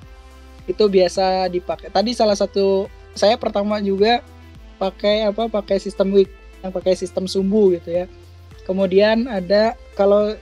[0.69, 1.91] Itu biasa dipakai.
[1.91, 4.21] Tadi salah satu saya pertama juga
[4.77, 5.49] pakai apa?
[5.49, 6.31] Pakai sistem week.
[6.65, 8.05] yang pakai sistem sumbu gitu ya
[8.67, 10.35] kemudian ada kalau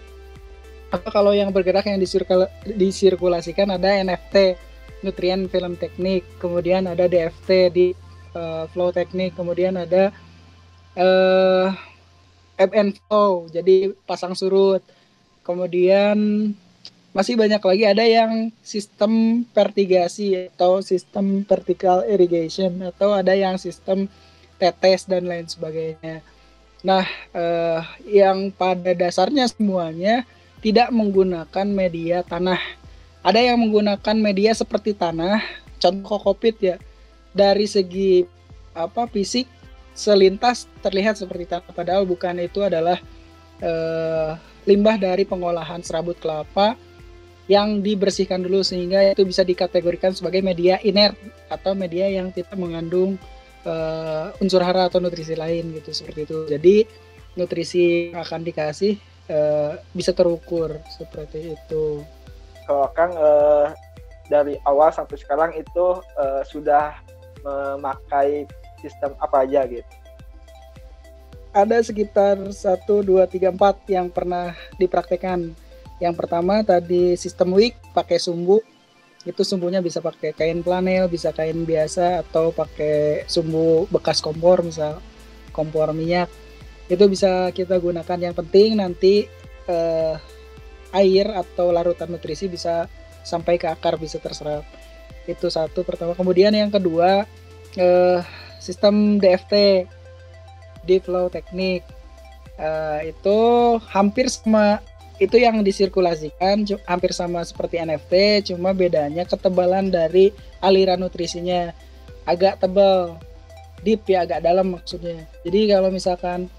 [0.89, 4.57] apa kalau yang bergerak yang disirkul, disirkulasikan ada NFT
[5.05, 7.93] nutrien film teknik kemudian ada DFT di
[8.33, 10.09] uh, flow teknik kemudian ada
[10.95, 11.71] uh,
[12.59, 14.81] and flow jadi pasang surut
[15.45, 16.51] kemudian
[17.15, 24.11] masih banyak lagi ada yang sistem vertigasi atau sistem vertical irrigation atau ada yang sistem
[24.59, 26.19] tetes dan lain sebagainya.
[26.83, 30.27] Nah, eh, yang pada dasarnya semuanya
[30.59, 32.59] tidak menggunakan media tanah.
[33.23, 35.39] Ada yang menggunakan media seperti tanah,
[35.79, 36.75] contoh kokopit ya.
[37.31, 38.27] Dari segi
[38.75, 39.47] apa fisik
[39.95, 42.99] selintas terlihat seperti tanah padahal bukan itu adalah
[43.63, 44.31] eh,
[44.67, 46.75] limbah dari pengolahan serabut kelapa
[47.45, 51.13] yang dibersihkan dulu sehingga itu bisa dikategorikan sebagai media inert
[51.53, 53.21] atau media yang tidak mengandung
[53.69, 56.49] uh, unsur hara atau nutrisi lain gitu seperti itu.
[56.49, 56.75] Jadi
[57.37, 58.97] nutrisi yang akan dikasih
[59.29, 62.01] uh, bisa terukur seperti itu.
[62.65, 63.69] Kalau Kang uh,
[64.25, 66.97] dari awal sampai sekarang itu uh, sudah
[67.45, 68.49] memakai
[68.85, 69.87] sistem apa aja gitu?
[71.55, 75.55] Ada sekitar 1, 2, 3, 4 yang pernah dipraktekkan
[76.03, 78.59] yang pertama tadi sistem wick pakai sumbu.
[79.25, 85.01] Itu sumbunya bisa pakai kain flanel, bisa kain biasa atau pakai sumbu bekas kompor misal
[85.55, 86.29] kompor minyak.
[86.91, 88.19] Itu bisa kita gunakan.
[88.21, 89.25] Yang penting nanti
[89.65, 90.15] eh,
[90.93, 92.85] air atau larutan nutrisi bisa
[93.25, 94.61] sampai ke akar bisa terserap.
[95.25, 96.13] Itu satu pertama.
[96.13, 97.25] Kemudian yang kedua
[97.79, 98.19] eh,
[98.65, 99.85] sistem DFT
[100.89, 101.85] deep flow teknik
[102.57, 103.37] uh, itu
[103.85, 104.81] hampir sama
[105.15, 108.13] itu yang disirkulasikan hampir sama seperti NFT,
[108.51, 111.71] cuma bedanya ketebalan dari aliran nutrisinya
[112.27, 113.15] agak tebal,
[113.79, 115.23] deep ya agak dalam maksudnya.
[115.47, 116.51] Jadi kalau misalkan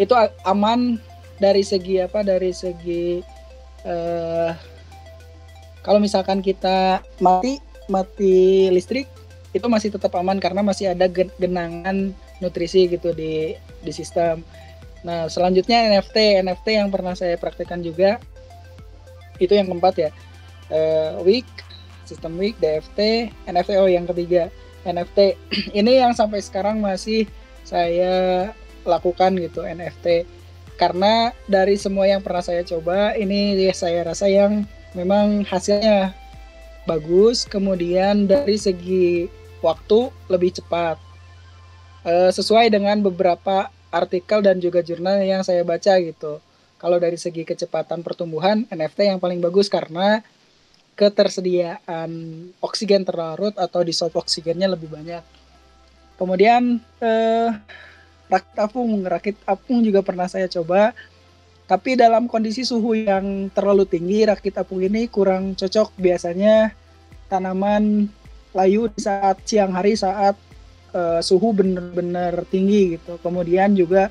[0.00, 0.14] itu
[0.48, 0.96] aman
[1.36, 2.24] dari segi apa?
[2.24, 3.20] Dari segi
[3.84, 4.56] uh,
[5.84, 7.60] kalau misalkan kita mati
[7.92, 9.04] mati listrik
[9.56, 14.44] itu masih tetap aman karena masih ada genangan nutrisi gitu di di sistem.
[15.06, 16.42] Nah, selanjutnya NFT.
[16.44, 18.20] NFT yang pernah saya praktekkan juga
[19.38, 20.10] itu yang keempat ya.
[20.68, 21.48] Uh, week,
[22.04, 24.52] sistem week, DFT, NFT oh yang ketiga.
[24.84, 25.18] NFT
[25.80, 27.24] ini yang sampai sekarang masih
[27.64, 28.48] saya
[28.88, 30.24] lakukan gitu NFT
[30.78, 36.14] karena dari semua yang pernah saya coba ini saya rasa yang memang hasilnya
[36.88, 39.28] bagus kemudian dari segi
[39.64, 40.96] waktu lebih cepat
[42.06, 46.40] uh, sesuai dengan beberapa artikel dan juga jurnal yang saya baca gitu.
[46.78, 50.22] Kalau dari segi kecepatan pertumbuhan, NFT yang paling bagus karena
[50.94, 52.10] ketersediaan
[52.58, 55.22] oksigen terlarut atau dissolve oksigennya lebih banyak.
[56.18, 57.50] Kemudian eh,
[58.26, 60.94] rakit apung, rakit apung juga pernah saya coba.
[61.68, 65.94] Tapi dalam kondisi suhu yang terlalu tinggi, rakit apung ini kurang cocok.
[66.00, 66.72] Biasanya
[67.30, 68.08] tanaman
[68.56, 70.36] layu di saat siang hari saat
[70.94, 73.20] uh, suhu benar-benar tinggi gitu.
[73.20, 74.08] Kemudian juga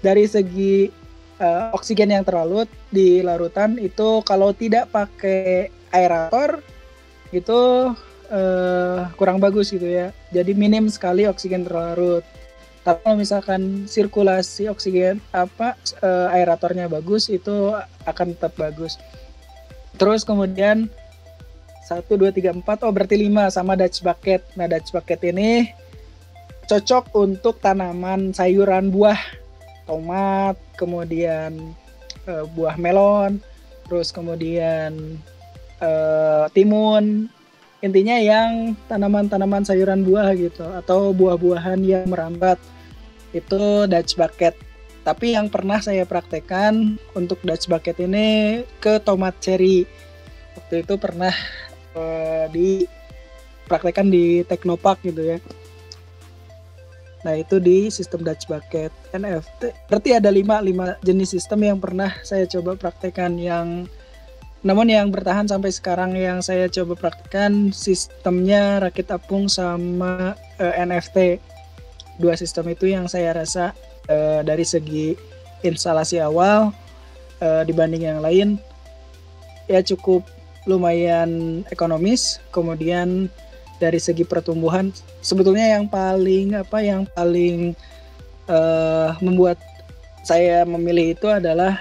[0.00, 0.88] dari segi
[1.40, 6.62] uh, oksigen yang terlalu di larutan itu kalau tidak pakai aerator
[7.34, 7.92] itu
[8.30, 10.14] uh, kurang bagus gitu ya.
[10.30, 12.22] Jadi minim sekali oksigen terlarut.
[12.80, 17.76] Tapi kalau misalkan sirkulasi oksigen apa uh, aeratornya bagus itu
[18.08, 18.96] akan tetap bagus.
[20.00, 20.88] Terus kemudian
[21.90, 22.86] satu dua tiga empat.
[22.86, 24.46] Oh berarti lima sama Dutch bucket.
[24.54, 25.74] Nah Dutch bucket ini
[26.70, 29.18] cocok untuk tanaman sayuran buah.
[29.90, 31.74] Tomat kemudian
[32.30, 33.42] uh, buah melon
[33.90, 35.18] terus kemudian
[35.82, 37.26] uh, timun.
[37.82, 42.60] Intinya yang tanaman-tanaman sayuran buah gitu atau buah-buahan yang merambat.
[43.34, 44.54] Itu Dutch bucket.
[45.00, 49.88] Tapi yang pernah saya praktekkan untuk Dutch bucket ini ke tomat cherry.
[50.60, 51.32] Waktu itu pernah
[51.96, 55.38] uh, dipraktekkan di Teknopark gitu ya
[57.20, 59.76] Nah itu di sistem Dutch Bucket NFT.
[59.92, 63.84] Berarti ada lima lima jenis sistem yang pernah saya coba praktekkan yang
[64.60, 70.84] namun yang bertahan sampai sekarang yang saya coba praktekkan sistemnya rakit apung sama uh, eh,
[70.84, 71.18] NFT.
[72.20, 73.72] Dua sistem itu yang saya rasa
[74.08, 75.16] uh, dari segi
[75.64, 76.72] instalasi awal
[77.40, 78.56] uh, dibanding yang lain
[79.68, 80.24] ya cukup
[80.68, 82.40] lumayan ekonomis.
[82.52, 83.28] Kemudian
[83.80, 84.92] dari segi pertumbuhan
[85.24, 87.72] sebetulnya yang paling apa yang paling
[88.50, 89.56] uh, membuat
[90.20, 91.80] saya memilih itu adalah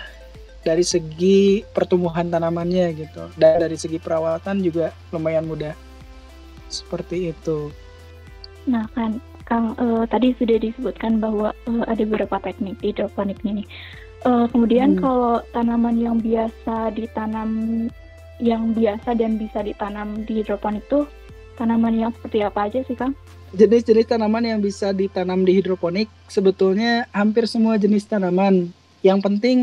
[0.64, 5.76] dari segi pertumbuhan tanamannya gitu dan dari segi perawatan juga lumayan mudah
[6.72, 7.68] seperti itu.
[8.64, 13.66] Nah kan Kang, uh, tadi sudah disebutkan bahwa uh, ada beberapa teknik hidroponik ini.
[14.22, 15.02] Uh, kemudian hmm.
[15.02, 17.50] kalau tanaman yang biasa ditanam,
[18.40, 21.04] yang biasa dan bisa ditanam di hidroponik itu
[21.60, 23.12] tanaman yang seperti apa aja sih, Kang?
[23.52, 28.72] Jenis-jenis tanaman yang bisa ditanam di hidroponik sebetulnya hampir semua jenis tanaman.
[29.04, 29.58] Yang penting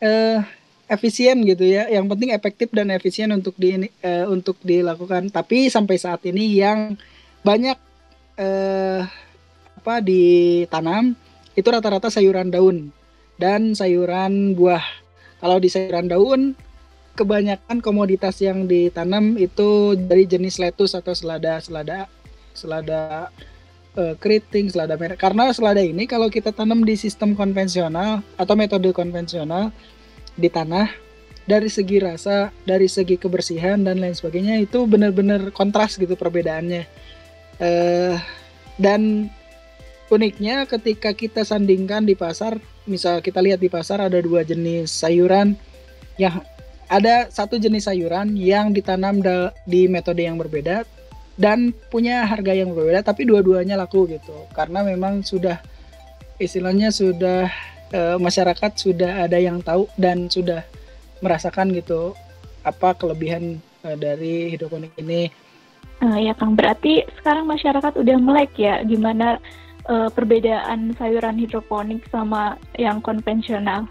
[0.00, 0.40] uh,
[0.88, 1.92] efisien gitu ya.
[1.92, 5.28] Yang penting efektif dan efisien untuk di uh, untuk dilakukan.
[5.28, 6.96] Tapi sampai saat ini yang
[7.44, 7.76] banyak
[8.40, 9.04] uh,
[9.80, 11.16] apa ditanam
[11.56, 12.88] itu rata-rata sayuran daun
[13.36, 14.84] dan sayuran buah.
[15.40, 16.52] Kalau di sayuran daun
[17.14, 22.06] kebanyakan komoditas yang ditanam itu dari jenis lettuce atau selada selada
[22.54, 23.28] selada
[23.96, 25.18] uh, keriting, selada merah.
[25.18, 29.74] Karena selada ini kalau kita tanam di sistem konvensional atau metode konvensional
[30.38, 30.90] di tanah
[31.48, 36.86] dari segi rasa, dari segi kebersihan dan lain sebagainya itu benar-benar kontras gitu perbedaannya.
[37.60, 38.16] Uh,
[38.80, 39.28] dan
[40.08, 45.58] uniknya ketika kita sandingkan di pasar, misal kita lihat di pasar ada dua jenis sayuran
[46.16, 46.40] yang
[46.90, 49.22] ada satu jenis sayuran yang ditanam
[49.62, 50.82] di metode yang berbeda
[51.38, 55.62] dan punya harga yang berbeda tapi dua-duanya laku gitu karena memang sudah
[56.42, 57.46] istilahnya sudah
[57.94, 60.66] e, masyarakat sudah ada yang tahu dan sudah
[61.22, 62.12] merasakan gitu
[62.66, 65.30] apa kelebihan e, dari hidroponik ini.
[66.00, 69.36] Uh, ya Kang, berarti sekarang masyarakat udah melek ya gimana
[69.84, 73.84] uh, perbedaan sayuran hidroponik sama yang konvensional.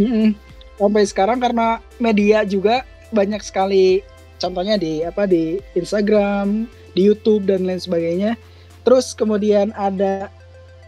[0.00, 0.28] Mm -hmm.
[0.74, 2.82] Sampai sekarang karena media juga
[3.14, 4.02] banyak sekali
[4.42, 8.34] contohnya di apa di Instagram, di YouTube dan lain sebagainya.
[8.84, 10.28] Terus kemudian ada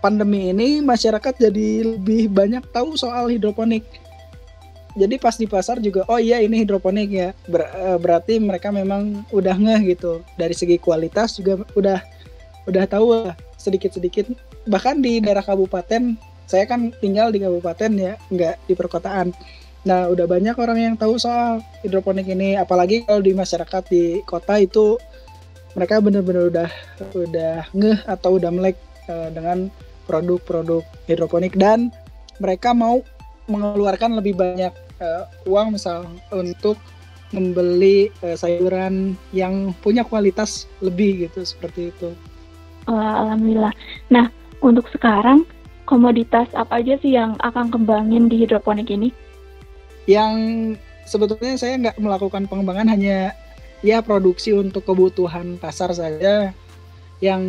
[0.04, 3.82] pandemi ini masyarakat jadi lebih banyak tahu soal hidroponik.
[4.96, 7.28] Jadi pas di pasar juga oh iya ini hidroponik ya.
[7.48, 10.24] Ber, eh, berarti mereka memang udah ngeh gitu.
[10.40, 12.00] Dari segi kualitas juga udah
[12.66, 14.32] udah tahu sedikit-sedikit.
[14.66, 16.16] Bahkan di daerah kabupaten,
[16.48, 19.30] saya kan tinggal di kabupaten ya, nggak di perkotaan.
[19.86, 24.58] Nah, udah banyak orang yang tahu soal hidroponik ini, apalagi kalau di masyarakat di kota
[24.58, 24.98] itu
[25.78, 26.70] mereka benar-benar udah
[27.14, 28.74] udah ngeh atau udah melek
[29.06, 29.70] uh, dengan
[30.10, 31.94] produk-produk hidroponik dan
[32.42, 32.98] mereka mau
[33.46, 36.74] mengeluarkan lebih banyak uh, uang misal untuk
[37.30, 42.10] membeli uh, sayuran yang punya kualitas lebih gitu seperti itu.
[42.90, 43.74] Alhamdulillah.
[44.10, 45.46] Nah, untuk sekarang
[45.86, 49.14] komoditas apa aja sih yang akan kembangin di hidroponik ini?
[50.06, 50.34] Yang
[51.06, 53.34] sebetulnya saya nggak melakukan pengembangan hanya
[53.84, 56.54] ya produksi untuk kebutuhan pasar saja.
[57.18, 57.42] Yang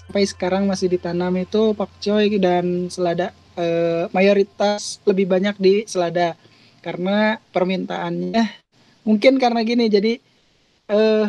[0.00, 3.30] sampai sekarang masih ditanam itu pakcoy dan selada.
[3.54, 6.34] Eh, mayoritas lebih banyak di selada.
[6.82, 8.62] Karena permintaannya
[9.06, 10.18] mungkin karena gini jadi
[10.90, 11.26] eh,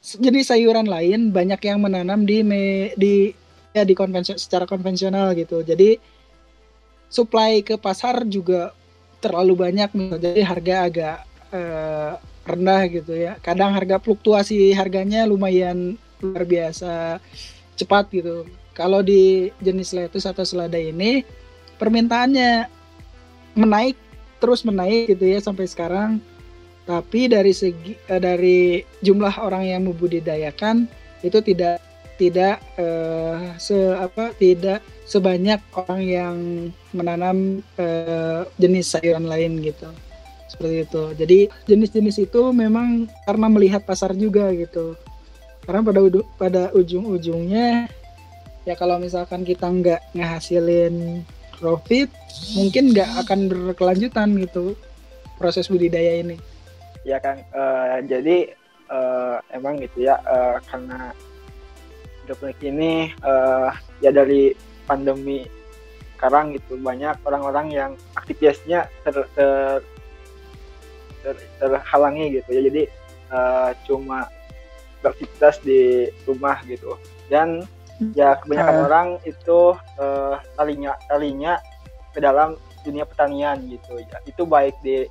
[0.00, 3.32] jenis sayuran lain banyak yang menanam di me, di
[3.76, 5.62] ya di konvensi secara konvensional gitu.
[5.62, 6.00] Jadi
[7.10, 8.72] supply ke pasar juga
[9.20, 11.16] terlalu banyak jadi harga agak
[11.52, 17.20] eh, rendah gitu ya kadang harga fluktuasi harganya lumayan luar biasa
[17.80, 18.44] cepat gitu.
[18.76, 21.24] Kalau di jenis lettuce atau selada ini
[21.80, 22.68] permintaannya
[23.56, 23.96] menaik
[24.40, 26.20] terus menaik gitu ya sampai sekarang.
[26.84, 30.88] Tapi dari segi eh, dari jumlah orang yang membudidayakan
[31.24, 31.80] itu tidak
[32.20, 36.36] tidak eh, se apa tidak sebanyak orang yang
[36.92, 39.88] menanam eh, jenis sayuran lain gitu.
[40.52, 41.02] Seperti itu.
[41.16, 45.00] Jadi jenis-jenis itu memang karena melihat pasar juga gitu.
[45.64, 46.00] Karena pada
[46.36, 47.88] pada ujung-ujungnya
[48.68, 51.24] ya kalau misalkan kita nggak ngehasilin
[51.56, 52.12] profit
[52.56, 54.76] mungkin nggak akan berkelanjutan gitu
[55.40, 56.36] proses budidaya ini.
[57.08, 58.52] Ya kan uh, jadi
[58.90, 61.16] uh, emang gitu ya uh, karena
[62.22, 63.72] hidroponik ini uh,
[64.04, 64.54] ya dari
[64.84, 65.46] pandemi
[66.16, 66.76] sekarang gitu.
[66.76, 69.80] Banyak orang-orang yang aktivitasnya ter, ter,
[71.24, 72.60] ter, terhalangi gitu ya.
[72.68, 72.82] Jadi
[73.32, 74.28] uh, cuma
[75.00, 77.00] beraktivitas di rumah gitu.
[77.32, 77.64] Dan
[78.16, 78.84] ya kebanyakan uh.
[78.88, 81.56] orang itu uh, talinya talinya
[82.12, 84.18] ke dalam dunia pertanian gitu ya.
[84.28, 85.08] Itu baik di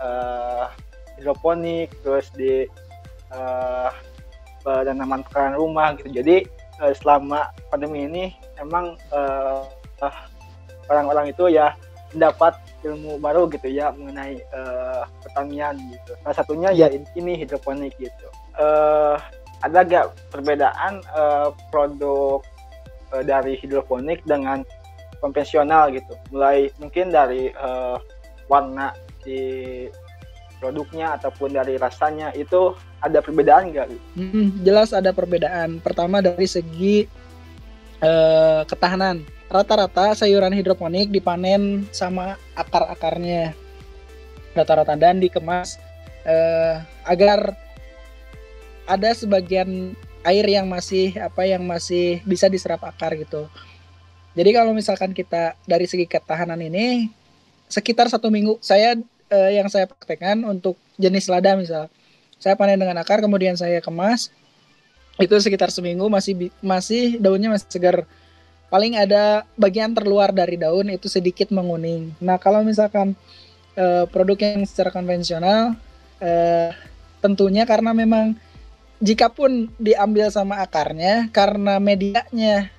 [0.00, 0.68] uh,
[1.16, 2.68] hidroponik terus di
[3.32, 3.92] uh,
[4.64, 6.22] penanaman peran rumah gitu.
[6.22, 6.44] Jadi
[6.80, 8.24] uh, selama pandemi ini
[8.60, 9.64] emang uh,
[10.04, 10.16] uh,
[10.90, 11.72] orang-orang itu ya
[12.10, 16.12] mendapat ilmu baru gitu ya mengenai uh, pertanian gitu.
[16.24, 18.26] Salah satunya ya ini hidroponik gitu.
[18.58, 19.16] Uh,
[19.60, 22.40] ada gak perbedaan uh, produk
[23.12, 24.64] uh, dari hidroponik dengan
[25.20, 26.16] konvensional gitu?
[26.32, 28.00] Mulai mungkin dari uh,
[28.48, 29.86] warna di
[30.58, 33.88] produknya ataupun dari rasanya itu ada perbedaan nggak?
[34.16, 35.80] Hmm, jelas ada perbedaan.
[35.80, 37.08] Pertama dari segi
[38.04, 39.24] uh, ketahanan.
[39.50, 43.50] Rata-rata sayuran hidroponik dipanen sama akar-akarnya
[44.54, 45.78] rata-rata dan dikemas
[46.26, 47.54] uh, agar
[48.86, 49.94] ada sebagian
[50.26, 53.46] air yang masih apa yang masih bisa diserap akar gitu.
[54.38, 57.10] Jadi kalau misalkan kita dari segi ketahanan ini
[57.66, 58.98] sekitar satu minggu saya
[59.30, 61.86] uh, yang saya praktekkan untuk jenis lada misal
[62.40, 64.32] saya panen dengan akar kemudian saya kemas
[65.20, 68.08] itu sekitar seminggu masih masih daunnya masih segar
[68.72, 72.14] paling ada bagian terluar dari daun itu sedikit menguning.
[72.22, 73.18] Nah, kalau misalkan
[73.74, 75.74] uh, produk yang secara konvensional
[76.22, 76.70] uh,
[77.18, 78.38] tentunya karena memang
[79.02, 82.70] jika pun diambil sama akarnya karena medianya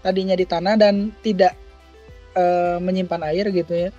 [0.00, 1.52] tadinya di tanah dan tidak
[2.34, 3.90] uh, menyimpan air gitu ya.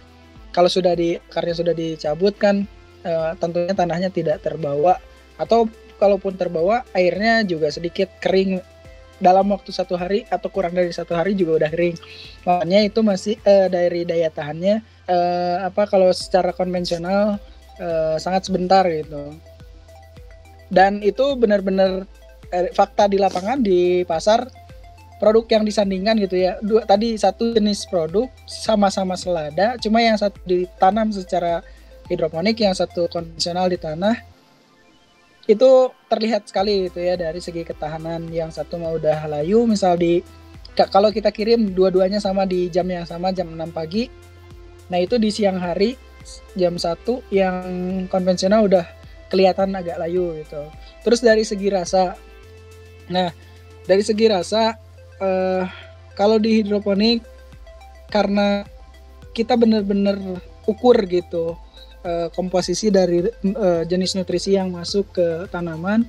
[0.50, 2.66] Kalau sudah di akarnya sudah dicabut kan
[3.06, 4.98] uh, tentunya tanahnya tidak terbawa
[5.38, 5.70] atau
[6.02, 8.60] kalaupun terbawa airnya juga sedikit kering
[9.16, 11.96] dalam waktu satu hari atau kurang dari satu hari juga udah kering.
[12.44, 17.40] Makanya itu masih uh, dari daya tahannya uh, apa kalau secara konvensional
[17.80, 19.40] uh, sangat sebentar gitu.
[20.68, 22.04] Dan itu benar-benar
[22.52, 24.52] uh, fakta di lapangan di pasar
[25.16, 26.60] produk yang disandingkan gitu ya.
[26.60, 31.64] Dua tadi satu jenis produk sama-sama selada, cuma yang satu ditanam secara
[32.12, 34.36] hidroponik, yang satu konvensional di tanah
[35.46, 39.70] itu terlihat sekali itu ya dari segi ketahanan yang satu mau udah layu.
[39.70, 40.26] Misal di
[40.90, 44.12] kalau kita kirim dua-duanya sama di jam yang sama jam 6 pagi
[44.86, 45.98] nah itu di siang hari
[46.54, 47.00] jam 1
[47.34, 47.56] yang
[48.12, 48.86] konvensional udah
[49.30, 50.62] kelihatan agak layu gitu.
[51.02, 52.18] Terus dari segi rasa
[53.10, 53.30] nah
[53.86, 54.78] dari segi rasa
[55.22, 55.64] eh,
[56.18, 57.22] kalau di hidroponik
[58.10, 58.66] karena
[59.34, 60.18] kita bener-bener
[60.66, 61.58] ukur gitu
[62.06, 66.06] uh, komposisi dari uh, jenis nutrisi yang masuk ke tanaman.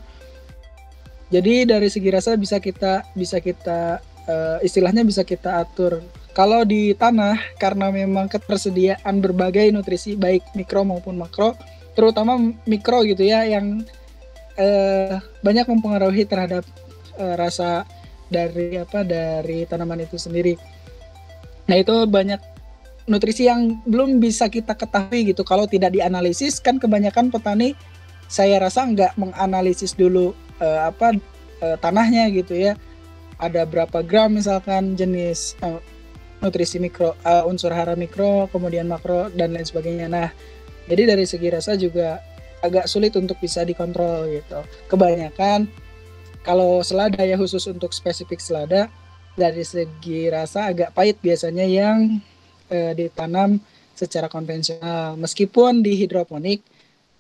[1.33, 6.05] Jadi dari segi rasa bisa kita bisa kita uh, istilahnya bisa kita atur.
[6.37, 11.57] Kalau di tanah karena memang ketersediaan berbagai nutrisi baik mikro maupun makro,
[11.97, 12.37] terutama
[12.69, 13.81] mikro gitu ya yang
[14.61, 16.63] uh, banyak mempengaruhi terhadap
[17.17, 17.89] uh, rasa
[18.29, 20.61] dari apa dari tanaman itu sendiri.
[21.67, 22.56] Nah itu banyak
[23.07, 25.47] nutrisi yang belum bisa kita ketahui gitu.
[25.47, 27.79] Kalau tidak dianalisis kan kebanyakan petani
[28.27, 31.15] saya rasa nggak menganalisis dulu uh, apa
[31.63, 32.75] uh, tanahnya gitu ya.
[33.39, 35.79] Ada berapa gram misalkan jenis uh,
[36.43, 40.11] nutrisi mikro uh, unsur hara mikro kemudian makro dan lain sebagainya.
[40.11, 40.29] Nah
[40.91, 42.19] jadi dari segi rasa juga
[42.67, 44.61] agak sulit untuk bisa dikontrol gitu.
[44.91, 45.71] Kebanyakan
[46.43, 48.91] kalau selada ya khusus untuk spesifik selada
[49.37, 52.19] dari segi rasa agak pahit biasanya yang
[52.71, 53.59] uh, ditanam
[53.97, 55.17] secara konvensional.
[55.17, 56.61] Meskipun di hidroponik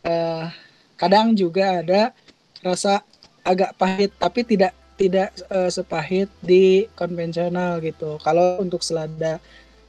[0.05, 0.53] uh,
[1.01, 2.12] kadang juga ada
[2.61, 3.01] rasa
[3.47, 8.16] agak pahit tapi tidak tidak uh, sepahit di konvensional gitu.
[8.24, 9.38] Kalau untuk selada.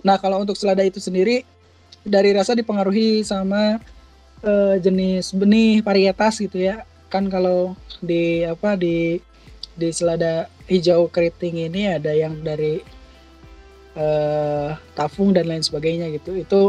[0.04, 1.48] Nah, kalau untuk selada itu sendiri
[2.04, 3.80] dari rasa dipengaruhi sama
[4.44, 6.84] uh, jenis benih varietas gitu ya.
[7.08, 9.24] Kan kalau di apa di
[9.80, 12.84] di selada hijau keriting ini ada yang dari
[13.98, 16.38] uh, tafung dan lain sebagainya gitu.
[16.38, 16.62] Itu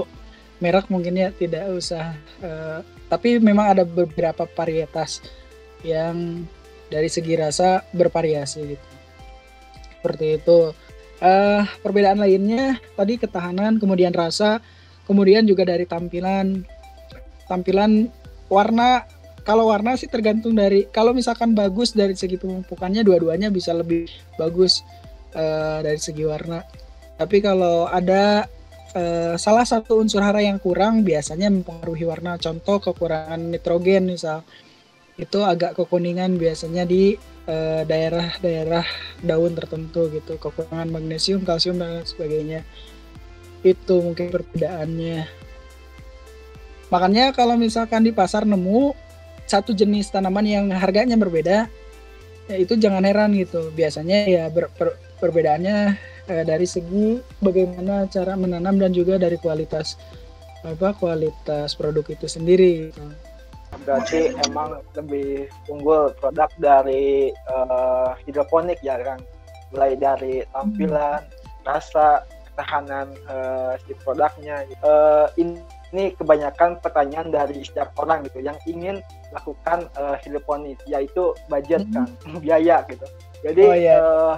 [0.58, 5.22] merek mungkin ya tidak usah uh, tapi memang ada beberapa varietas
[5.86, 6.42] yang
[6.88, 8.88] dari segi rasa bervariasi gitu.
[10.00, 10.60] Seperti itu.
[11.18, 14.62] Uh, perbedaan lainnya tadi ketahanan kemudian rasa
[15.04, 16.62] kemudian juga dari tampilan.
[17.50, 18.06] Tampilan
[18.46, 19.02] warna
[19.42, 24.06] kalau warna sih tergantung dari kalau misalkan bagus dari segi pemumpukannya dua-duanya bisa lebih
[24.36, 24.84] bagus
[25.32, 26.60] uh, dari segi warna
[27.18, 28.46] tapi kalau ada
[28.94, 32.38] uh, salah satu unsur hara yang kurang biasanya mempengaruhi warna.
[32.38, 34.46] Contoh kekurangan nitrogen misal
[35.18, 37.18] itu agak kekuningan biasanya di
[37.50, 40.38] eh, daerah-daerah uh, daun tertentu gitu.
[40.38, 42.62] Kekurangan magnesium, kalsium dan sebagainya.
[43.66, 45.26] Itu mungkin perbedaannya.
[46.94, 48.94] Makanya kalau misalkan di pasar nemu
[49.50, 51.66] satu jenis tanaman yang harganya berbeda,
[52.46, 53.74] ya itu jangan heran gitu.
[53.74, 55.98] Biasanya ya ber, per, perbedaannya
[56.28, 59.96] eh, dari segi bagaimana cara menanam dan juga dari kualitas
[60.62, 62.90] apa kualitas produk itu sendiri.
[63.84, 69.20] Berarti emang lebih unggul produk dari uh, hidroponik ya kan,
[69.72, 71.64] mulai dari tampilan, hmm.
[71.68, 74.64] rasa, ketahanan uh, si produknya.
[74.80, 75.60] Uh, ini,
[75.92, 79.04] ini kebanyakan pertanyaan dari setiap orang gitu yang ingin
[79.36, 81.94] lakukan uh, hidroponik, yaitu budget hmm.
[81.94, 82.08] kan,
[82.44, 83.04] biaya gitu.
[83.44, 84.00] Jadi oh, yeah.
[84.00, 84.36] uh,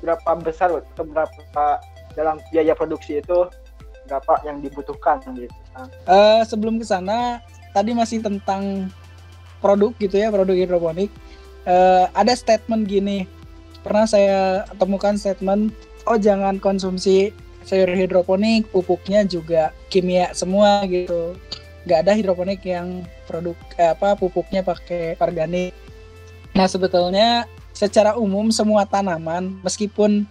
[0.00, 1.66] berapa besar atau berapa
[2.14, 3.46] dalam biaya produksi itu
[4.08, 5.54] berapa yang dibutuhkan gitu.
[6.08, 7.38] Uh, sebelum ke sana
[7.76, 8.88] tadi masih tentang
[9.62, 11.12] produk gitu ya produk hidroponik.
[11.68, 13.28] Uh, ada statement gini
[13.82, 15.70] pernah saya temukan statement
[16.08, 17.30] oh jangan konsumsi
[17.62, 21.36] sayur hidroponik pupuknya juga kimia semua gitu
[21.84, 25.72] nggak ada hidroponik yang produk eh, apa pupuknya pakai organik
[26.56, 27.44] nah sebetulnya
[27.78, 30.26] secara umum semua tanaman meskipun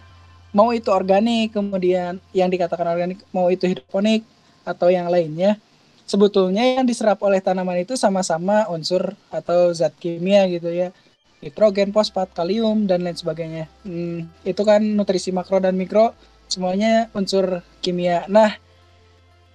[0.52, 4.28] mau itu organik kemudian yang dikatakan organik mau itu hidroponik
[4.68, 5.56] atau yang lainnya
[6.04, 10.92] sebetulnya yang diserap oleh tanaman itu sama-sama unsur atau zat kimia gitu ya
[11.42, 13.70] nitrogen, fosfat, kalium dan lain sebagainya.
[13.86, 16.18] Hmm, itu kan nutrisi makro dan mikro
[16.50, 18.26] semuanya unsur kimia.
[18.26, 18.58] Nah,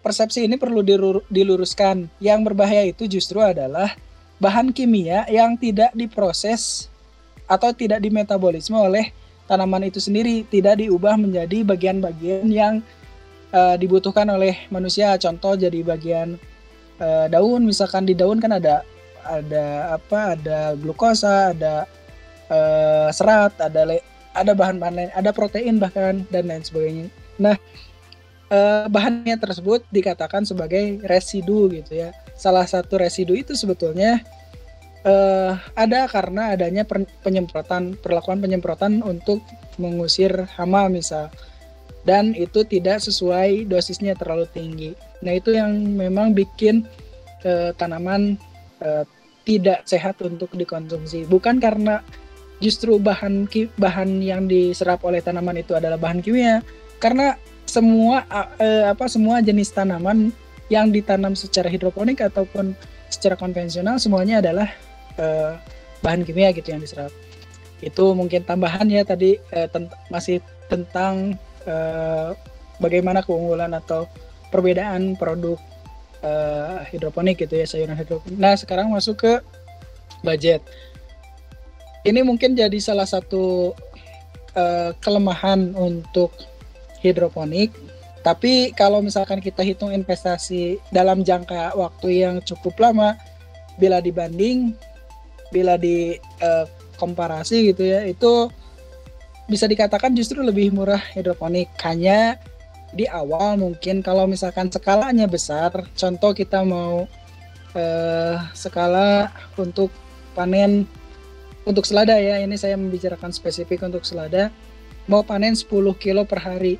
[0.05, 0.83] persepsi ini perlu
[1.27, 2.07] diluruskan.
[2.23, 3.95] Yang berbahaya itu justru adalah
[4.39, 6.92] bahan kimia yang tidak diproses
[7.53, 9.13] atau tidak dimetabolisme oleh
[9.45, 12.81] tanaman itu sendiri, tidak diubah menjadi bagian-bagian yang
[13.53, 15.13] uh, dibutuhkan oleh manusia.
[15.21, 16.41] Contoh jadi bagian
[16.97, 18.81] uh, daun, misalkan di daun kan ada
[19.29, 20.41] ada apa?
[20.41, 21.85] Ada glukosa, ada
[22.49, 24.01] uh, serat, ada le
[24.33, 27.13] ada bahan-bahan lain, ada protein bahkan dan lain sebagainya.
[27.37, 27.61] Nah,
[28.49, 32.17] uh, bahannya tersebut dikatakan sebagai residu gitu ya.
[32.33, 34.25] Salah satu residu itu sebetulnya
[35.07, 36.87] uh, ada karena adanya
[37.23, 39.43] penyemprotan perlakuan penyemprotan untuk
[39.79, 41.31] mengusir hama misal
[42.03, 44.91] dan itu tidak sesuai dosisnya terlalu tinggi.
[45.23, 46.83] Nah itu yang memang bikin
[47.47, 48.35] uh, tanaman
[48.83, 49.07] uh,
[49.47, 51.27] tidak sehat untuk dikonsumsi.
[51.27, 52.03] Bukan karena
[52.63, 53.47] justru bahan
[53.79, 56.63] bahan yang diserap oleh tanaman itu adalah bahan kimia,
[56.99, 60.35] karena semua uh, apa semua jenis tanaman
[60.71, 62.75] yang ditanam secara hidroponik ataupun
[63.11, 64.71] secara konvensional semuanya adalah
[65.19, 65.59] uh,
[66.05, 67.11] bahan kimia gitu yang diserap.
[67.83, 70.39] Itu mungkin tambahan ya tadi uh, tent masih
[70.71, 71.37] tentang
[71.67, 72.33] uh,
[72.79, 74.07] bagaimana keunggulan atau
[74.53, 75.59] perbedaan produk
[76.23, 78.39] uh, hidroponik gitu ya sayuran hidroponik.
[78.39, 79.33] Nah sekarang masuk ke
[80.23, 80.63] budget.
[82.03, 83.75] Ini mungkin jadi salah satu
[84.59, 86.35] uh, kelemahan untuk
[87.03, 87.71] hidroponik.
[88.23, 93.19] Tapi kalau misalkan kita hitung investasi dalam jangka waktu yang cukup lama,
[93.83, 94.79] bila dibanding,
[95.53, 96.65] bila di uh,
[96.97, 98.49] komparasi gitu ya, itu
[99.47, 101.69] bisa dikatakan justru lebih murah hidroponik.
[101.85, 102.41] Hanya
[102.93, 107.09] di awal mungkin kalau misalkan skalanya besar contoh kita mau
[107.73, 109.89] eh, skala untuk
[110.37, 110.85] panen
[111.65, 114.53] untuk selada ya ini saya membicarakan spesifik untuk selada
[115.09, 116.77] mau panen 10 kilo per hari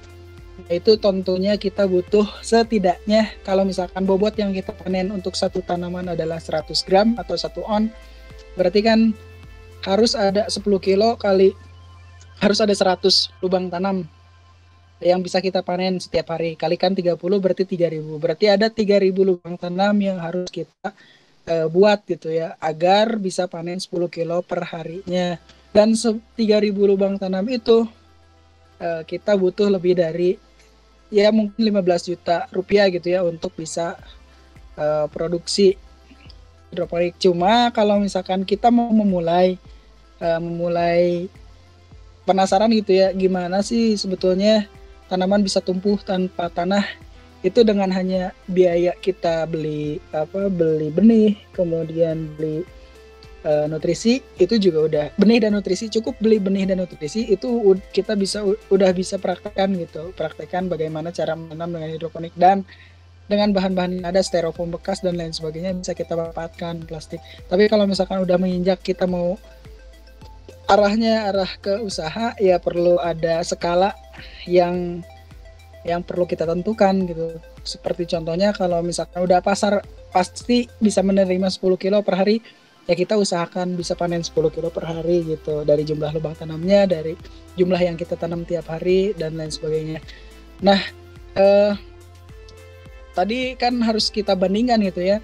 [0.69, 6.37] itu tentunya kita butuh setidaknya kalau misalkan bobot yang kita panen untuk satu tanaman adalah
[6.37, 7.89] 100 gram atau satu on
[8.55, 9.17] berarti kan
[9.83, 11.53] harus ada 10 kilo kali
[12.43, 14.07] harus ada 100 lubang tanam
[15.03, 16.55] yang bisa kita panen setiap hari.
[16.55, 18.23] Kalikan 30 berarti 3000.
[18.23, 20.95] Berarti ada 3000 lubang tanam yang harus kita
[21.51, 25.37] uh, buat gitu ya agar bisa panen 10 kilo per harinya.
[25.75, 26.39] Dan 3000
[26.71, 27.87] lubang tanam itu
[28.79, 30.39] uh, kita butuh lebih dari
[31.13, 33.99] ya mungkin 15 juta rupiah gitu ya untuk bisa
[34.79, 35.77] uh, produksi
[36.73, 37.15] hidroponik.
[37.21, 39.61] Cuma kalau misalkan kita mau memulai
[40.19, 41.29] uh, memulai
[42.25, 44.65] penasaran gitu ya gimana sih sebetulnya
[45.13, 46.83] tanaman bisa tumbuh tanpa tanah?
[47.43, 52.63] Itu dengan hanya biaya kita beli apa beli benih kemudian beli
[53.47, 55.07] uh, nutrisi itu juga udah.
[55.19, 60.15] Benih dan nutrisi cukup beli benih dan nutrisi itu kita bisa udah bisa praktekkan gitu.
[60.15, 62.35] Praktekkan bagaimana cara menanam dengan hidroponik.
[62.39, 62.63] Dan
[63.31, 68.23] dengan bahan-bahan ada styrofoam bekas dan lain sebagainya bisa kita manfaatkan plastik tapi kalau misalkan
[68.23, 69.39] udah menginjak kita mau
[70.71, 73.93] arahnya arah ke usaha ya perlu ada skala
[74.47, 75.05] yang
[75.83, 77.39] yang perlu kita tentukan gitu.
[77.63, 79.83] Seperti contohnya kalau misalkan udah pasar
[80.15, 82.39] pasti bisa menerima 10 kilo per hari,
[82.87, 87.19] ya kita usahakan bisa panen 10 kilo per hari gitu dari jumlah lubang tanamnya, dari
[87.59, 89.99] jumlah yang kita tanam tiap hari dan lain sebagainya.
[90.63, 90.79] Nah,
[91.35, 91.75] eh,
[93.13, 95.19] tadi kan harus kita bandingkan gitu ya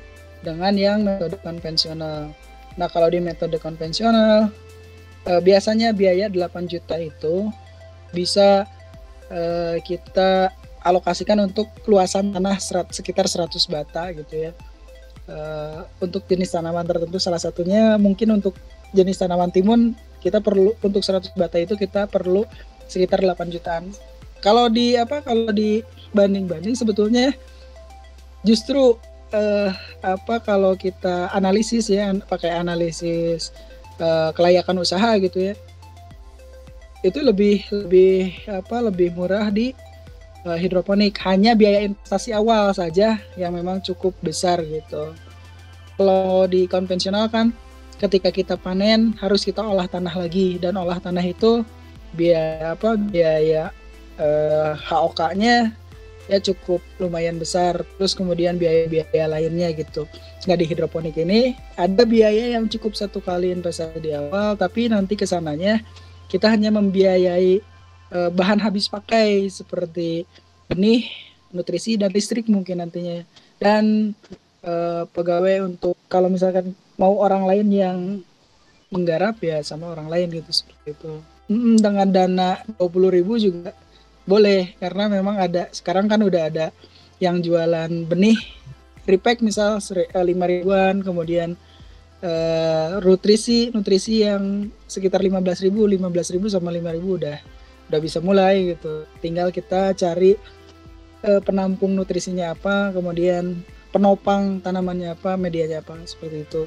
[0.44, 2.30] dengan yang metode konvensional.
[2.78, 4.52] Nah, kalau di metode konvensional
[5.26, 7.50] uh, biasanya biaya 8 juta itu
[8.14, 8.64] bisa
[9.28, 10.52] uh, kita
[10.86, 14.52] alokasikan untuk luasan tanah serat, sekitar 100 bata gitu ya.
[15.28, 18.56] Uh, untuk jenis tanaman tertentu salah satunya mungkin untuk
[18.96, 19.92] jenis tanaman timun
[20.24, 22.48] kita perlu untuk 100 bata itu kita perlu
[22.88, 23.92] sekitar 8 jutaan.
[24.40, 25.84] Kalau di apa kalau di
[26.16, 27.36] banding-banding sebetulnya
[28.46, 28.98] justru
[29.34, 29.70] uh,
[30.02, 33.50] apa kalau kita analisis ya pakai analisis
[33.98, 35.54] uh, kelayakan usaha gitu ya
[37.06, 39.70] itu lebih lebih apa lebih murah di
[40.42, 41.14] uh, hidroponik.
[41.22, 45.14] Hanya biaya investasi awal saja yang memang cukup besar gitu.
[45.98, 47.50] Kalau di konvensional kan
[47.98, 50.58] ketika kita panen harus kita olah tanah lagi.
[50.58, 51.62] Dan olah tanah itu
[52.14, 53.70] biaya apa biaya
[54.18, 55.74] uh, HOK-nya
[56.28, 57.82] ya cukup lumayan besar.
[57.96, 60.04] Terus kemudian biaya-biaya lainnya gitu.
[60.44, 65.18] Nggak di hidroponik ini ada biaya yang cukup satu kali investasi di awal tapi nanti
[65.18, 65.82] ke sananya
[66.28, 67.58] kita hanya membiayai
[68.12, 70.28] uh, bahan habis pakai seperti
[70.68, 71.08] benih
[71.50, 73.24] nutrisi dan listrik mungkin nantinya.
[73.58, 74.14] Dan
[74.62, 77.98] uh, pegawai untuk kalau misalkan mau orang lain yang
[78.88, 81.12] menggarap ya sama orang lain gitu seperti itu.
[81.80, 83.72] Dengan dana 20.000 juga
[84.28, 86.66] boleh karena memang ada sekarang kan udah ada
[87.16, 88.36] yang jualan benih
[89.08, 91.56] repack misal eh, lima ribuan kemudian
[92.20, 97.40] uh, nutrisi nutrisi yang sekitar lima belas ribu lima belas ribu sama lima ribu udah
[97.88, 99.08] udah bisa mulai gitu.
[99.24, 100.36] Tinggal kita cari
[101.24, 106.62] uh, penampung nutrisinya apa kemudian penopang tanamannya apa medianya apa seperti itu.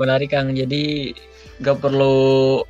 [0.00, 0.56] Menarik kang.
[0.56, 1.12] Jadi
[1.60, 2.60] gak perlu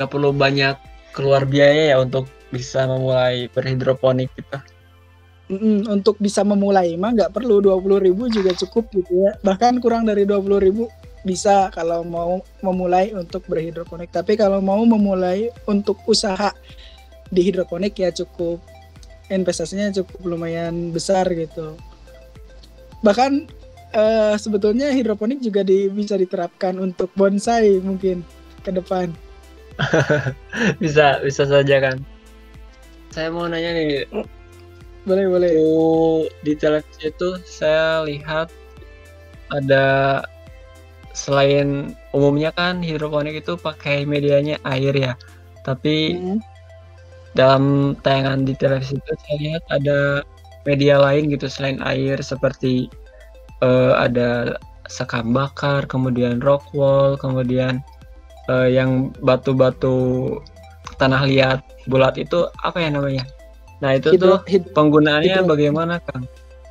[0.00, 0.76] gak perlu banyak
[1.12, 4.58] keluar biaya ya untuk bisa memulai berhidroponik gitu?
[5.88, 9.32] Untuk bisa memulai mah nggak perlu dua puluh ribu juga cukup gitu ya.
[9.40, 10.92] Bahkan kurang dari dua puluh ribu
[11.24, 14.12] bisa kalau mau memulai untuk berhidroponik.
[14.12, 16.52] Tapi kalau mau memulai untuk usaha
[17.32, 18.60] di hidroponik ya cukup
[19.32, 21.76] investasinya cukup lumayan besar gitu.
[23.00, 23.48] Bahkan
[23.96, 28.20] uh, sebetulnya hidroponik juga di, bisa diterapkan untuk bonsai mungkin
[28.62, 29.10] ke depan.
[30.84, 31.96] Bisa bisa saja kan
[33.12, 34.08] saya mau nanya nih.
[35.04, 35.52] Boleh, boleh.
[36.46, 38.48] di televisi itu saya lihat
[39.52, 40.22] ada
[41.12, 45.12] selain umumnya kan hidroponik itu pakai medianya air ya.
[45.62, 46.40] Tapi hmm.
[47.36, 49.98] dalam tayangan di televisi itu saya lihat ada
[50.64, 52.88] media lain gitu selain air seperti
[53.60, 54.56] uh, ada
[54.88, 57.80] sekam bakar, kemudian rock wall, kemudian
[58.50, 60.38] uh, yang batu-batu
[60.96, 63.24] tanah liat bulat itu apa ya namanya?
[63.82, 65.50] Nah itu hidro, tuh hid, penggunaannya hidro.
[65.50, 66.24] bagaimana Kang?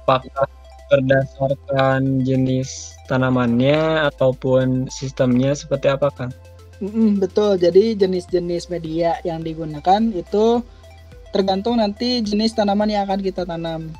[0.07, 0.47] Apakah
[0.91, 6.31] berdasarkan jenis tanamannya ataupun sistemnya seperti apa Kang?
[6.81, 10.65] Mm, betul, jadi jenis-jenis media yang digunakan itu
[11.29, 13.93] tergantung nanti jenis tanaman yang akan kita tanam.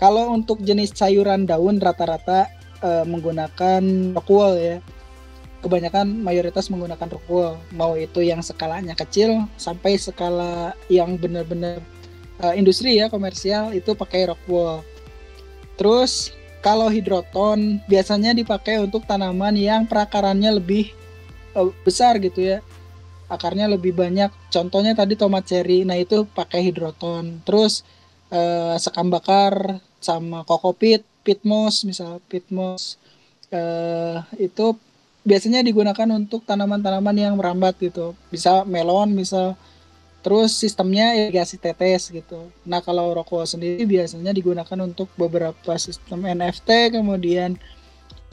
[0.00, 2.48] Kalau untuk jenis sayuran daun rata-rata
[2.80, 3.82] e, menggunakan
[4.14, 4.78] rock wool ya
[5.64, 11.82] kebanyakan mayoritas menggunakan rockwool mau itu yang skalanya kecil sampai skala yang benar-benar
[12.40, 14.86] uh, industri ya komersial itu pakai rockwool
[15.74, 20.90] terus kalau hidroton biasanya dipakai untuk tanaman yang perakarannya lebih
[21.54, 22.58] uh, besar gitu ya.
[23.28, 24.32] Akarnya lebih banyak.
[24.48, 27.44] Contohnya tadi tomat cherry nah itu pakai hidroton.
[27.44, 27.84] Terus
[28.32, 32.96] uh, sekam bakar sama kokopit pitmos misal pitmos
[33.52, 34.78] uh, itu
[35.28, 38.16] biasanya digunakan untuk tanaman-tanaman yang merambat gitu.
[38.32, 39.60] Bisa melon, misal
[40.24, 42.48] terus sistemnya irigasi tetes gitu.
[42.64, 47.60] Nah kalau rokok sendiri biasanya digunakan untuk beberapa sistem NFT, kemudian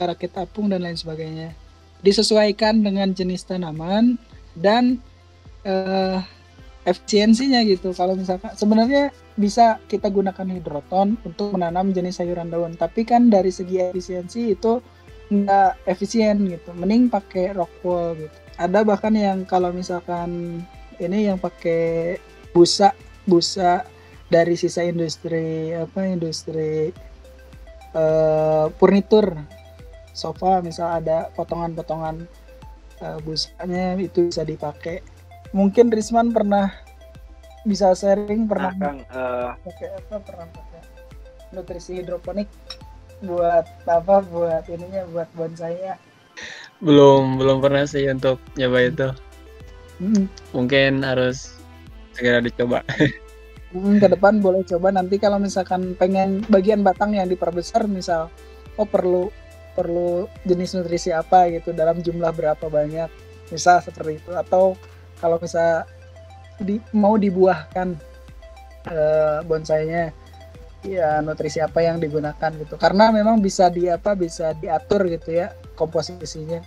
[0.00, 1.52] rakit apung dan lain sebagainya.
[2.00, 4.16] Disesuaikan dengan jenis tanaman
[4.56, 4.96] dan
[5.68, 6.24] uh,
[6.88, 7.92] efisiensinya gitu.
[7.92, 13.52] Kalau misalkan sebenarnya bisa kita gunakan hidroton untuk menanam jenis sayuran daun, tapi kan dari
[13.52, 14.80] segi efisiensi itu
[15.32, 16.70] nggak efisien gitu.
[16.76, 18.36] Mending pakai rockwool gitu.
[18.56, 20.62] Ada bahkan yang kalau misalkan
[20.96, 22.16] ini yang pakai
[22.56, 22.96] busa
[23.28, 23.84] busa
[24.32, 26.94] dari sisa industri apa industri
[27.94, 29.36] uh, furnitur.
[30.16, 32.24] Sofa misal ada potongan-potongan
[33.04, 35.04] uh, busanya itu bisa dipakai.
[35.52, 36.72] Mungkin Risman pernah
[37.66, 39.50] bisa sharing pernah nah, Kang, uh...
[39.66, 40.80] pakai apa pernah pakai
[41.50, 42.46] nutrisi hidroponik
[43.24, 45.96] buat apa buat ininya buat bonsainya.
[46.84, 49.08] Belum belum pernah sih untuk nyoba itu.
[49.96, 50.28] Hmm.
[50.52, 51.56] mungkin harus
[52.12, 52.84] segera dicoba.
[53.74, 54.94] Hmm, ke depan boleh coba.
[54.94, 58.30] Nanti kalau misalkan pengen bagian batang yang diperbesar misal
[58.78, 59.28] oh perlu
[59.74, 63.10] perlu jenis nutrisi apa gitu dalam jumlah berapa banyak
[63.50, 64.32] misal seperti itu.
[64.32, 64.78] Atau
[65.18, 65.84] kalau misal
[66.62, 67.98] di, mau dibuahkan
[68.88, 70.14] uh, bonsainya
[70.94, 72.78] ya nutrisi apa yang digunakan gitu.
[72.78, 76.62] Karena memang bisa di apa bisa diatur gitu ya komposisinya.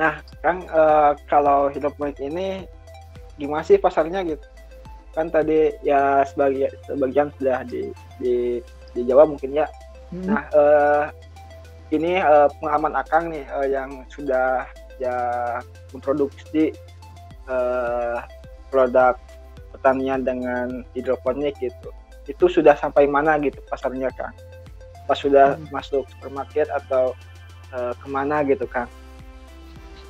[0.00, 2.64] Nah kang uh, kalau hidroponik ini
[3.36, 4.46] gimana sih pasarnya gitu?
[5.12, 8.34] Kan tadi ya sebagian sebagian sudah di di
[8.96, 9.66] dijawab mungkin ya.
[10.08, 10.24] Hmm.
[10.24, 11.04] nah uh,
[11.92, 14.64] ini uh, pengalaman akang nih uh, yang sudah
[14.96, 15.16] ya
[15.92, 16.72] memproduksi
[17.44, 18.24] uh,
[18.72, 19.20] produk
[19.72, 21.92] pertanian dengan hidroponik gitu
[22.28, 24.36] itu sudah sampai mana gitu pasarnya kang
[25.08, 25.72] pas sudah hmm.
[25.72, 27.16] masuk supermarket atau
[27.72, 28.88] uh, ke mana gitu kang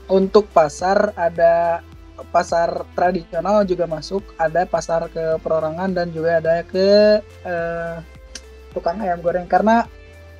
[0.08, 1.84] untuk pasar ada
[2.34, 8.02] pasar tradisional juga masuk, ada pasar ke perorangan dan juga ada ke uh,
[8.74, 9.46] tukang ayam goreng.
[9.46, 9.86] Karena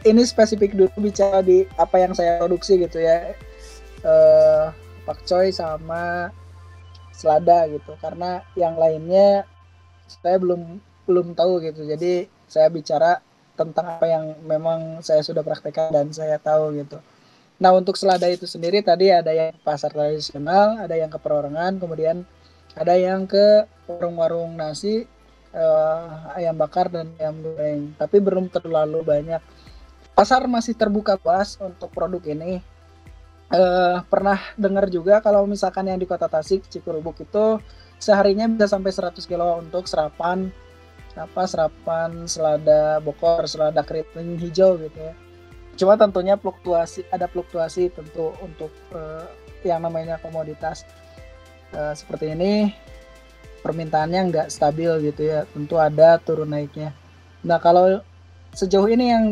[0.03, 3.35] ini spesifik dulu bicara di apa yang saya produksi gitu ya.
[4.03, 4.71] Uh,
[5.07, 6.35] pakcoy sama
[7.15, 7.95] selada gitu.
[8.03, 9.47] Karena yang lainnya
[10.09, 11.89] saya belum belum tahu gitu.
[11.89, 13.25] Jadi saya bicara
[13.57, 17.01] tentang apa yang memang saya sudah praktekkan dan saya tahu gitu.
[17.59, 22.23] Nah untuk selada itu sendiri tadi ada yang pasar tradisional ada yang ke perorangan kemudian
[22.79, 25.11] ada yang ke warung-warung nasi
[25.51, 27.91] uh, ayam bakar dan ayam goreng.
[27.99, 29.43] Tapi belum terlalu banyak.
[30.15, 32.63] Pasar masih terbuka luas untuk produk ini.
[33.49, 37.57] Uh, pernah dengar juga kalau misalkan yang di kota Tasik Cikurubuk itu
[37.97, 40.53] seharinya bisa sampai 100 kilo untuk serapan
[41.19, 45.15] apa serapan selada bokor, selada keriting hijau gitu ya.
[45.79, 49.27] Cuma tentunya fluktuasi ada fluktuasi tentu untuk uh,
[49.67, 50.87] yang namanya komoditas
[51.75, 52.71] uh, seperti ini
[53.63, 55.45] permintaannya nggak stabil gitu ya.
[55.51, 56.95] Tentu ada turun naiknya.
[57.43, 58.01] Nah kalau
[58.55, 59.25] sejauh ini yang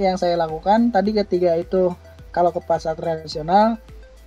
[0.00, 1.94] yang saya lakukan tadi ketiga itu
[2.34, 3.78] kalau ke pasar tradisional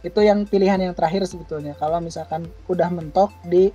[0.06, 3.74] itu yang pilihan yang terakhir sebetulnya kalau misalkan udah mentok di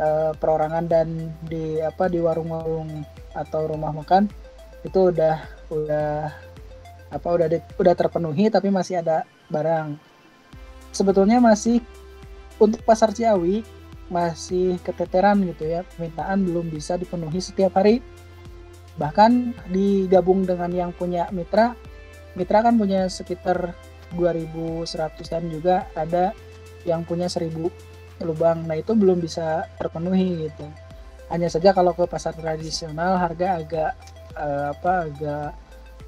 [0.00, 3.04] uh, perorangan dan di apa di warung-warung
[3.36, 4.26] atau rumah makan
[4.82, 5.36] itu udah
[5.70, 6.32] udah
[7.12, 9.94] apa udah di, udah terpenuhi tapi masih ada barang.
[10.90, 11.84] Sebetulnya masih
[12.58, 13.62] untuk pasar Ciawi
[14.10, 18.02] masih keteteran gitu ya permintaan belum bisa dipenuhi setiap hari.
[18.98, 21.78] Bahkan digabung dengan yang punya mitra
[22.38, 23.74] Mitra kan punya sekitar
[24.14, 26.34] 2100-an juga ada
[26.86, 27.50] yang punya 1000
[28.22, 28.64] lubang.
[28.64, 30.66] Nah, itu belum bisa terpenuhi gitu.
[31.30, 33.92] Hanya saja kalau ke pasar tradisional harga agak
[34.34, 35.50] uh, apa agak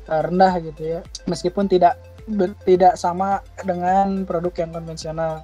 [0.06, 1.00] rendah gitu ya.
[1.30, 1.98] Meskipun tidak
[2.66, 5.42] tidak sama dengan produk yang konvensional.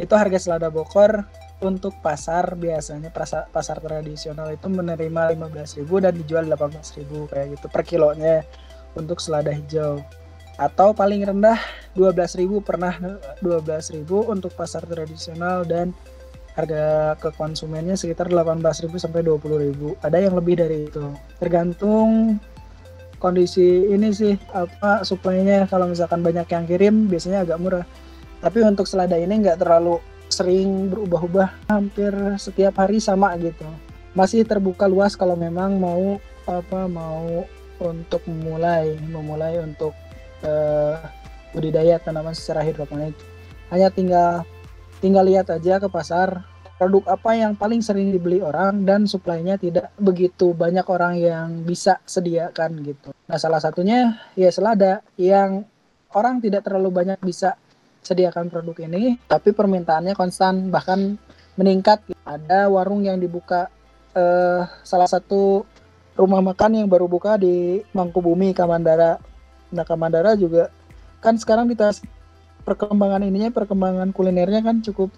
[0.00, 1.28] Itu harga selada bokor
[1.60, 7.84] untuk pasar biasanya pasar, pasar tradisional itu menerima 15.000 dan dijual 18.000 kayak gitu per
[7.84, 8.40] kilonya
[8.96, 10.00] untuk selada hijau
[10.60, 11.56] atau paling rendah
[11.96, 12.92] 12.000 pernah
[13.40, 15.96] 12.000 untuk pasar tradisional dan
[16.52, 21.00] harga ke konsumennya sekitar 18.000 sampai 20.000 ada yang lebih dari itu.
[21.40, 22.36] Tergantung
[23.16, 25.64] kondisi ini sih apa suplainya.
[25.64, 27.86] Kalau misalkan banyak yang kirim biasanya agak murah.
[28.44, 29.96] Tapi untuk selada ini nggak terlalu
[30.28, 31.72] sering berubah-ubah.
[31.72, 33.64] Hampir setiap hari sama gitu.
[34.12, 37.48] Masih terbuka luas kalau memang mau apa mau
[37.80, 39.96] untuk memulai memulai untuk
[40.44, 40.96] uh,
[41.54, 43.16] budidaya tanaman secara hidroponik.
[43.70, 44.44] Hanya tinggal
[45.00, 46.44] tinggal lihat aja ke pasar
[46.80, 52.00] produk apa yang paling sering dibeli orang dan suplainya tidak begitu banyak orang yang bisa
[52.08, 53.12] sediakan gitu.
[53.28, 55.68] Nah, salah satunya ya selada yang
[56.16, 57.54] orang tidak terlalu banyak bisa
[58.00, 61.20] sediakan produk ini, tapi permintaannya konstan bahkan
[61.60, 62.00] meningkat.
[62.24, 63.68] Ada warung yang dibuka
[64.16, 65.68] eh, salah satu
[66.16, 69.20] rumah makan yang baru buka di Mangkubumi Kamandara.
[69.70, 70.70] Nah Kamandara juga
[71.20, 71.94] kan sekarang kita
[72.64, 75.10] perkembangan ininya perkembangan kulinernya kan cukup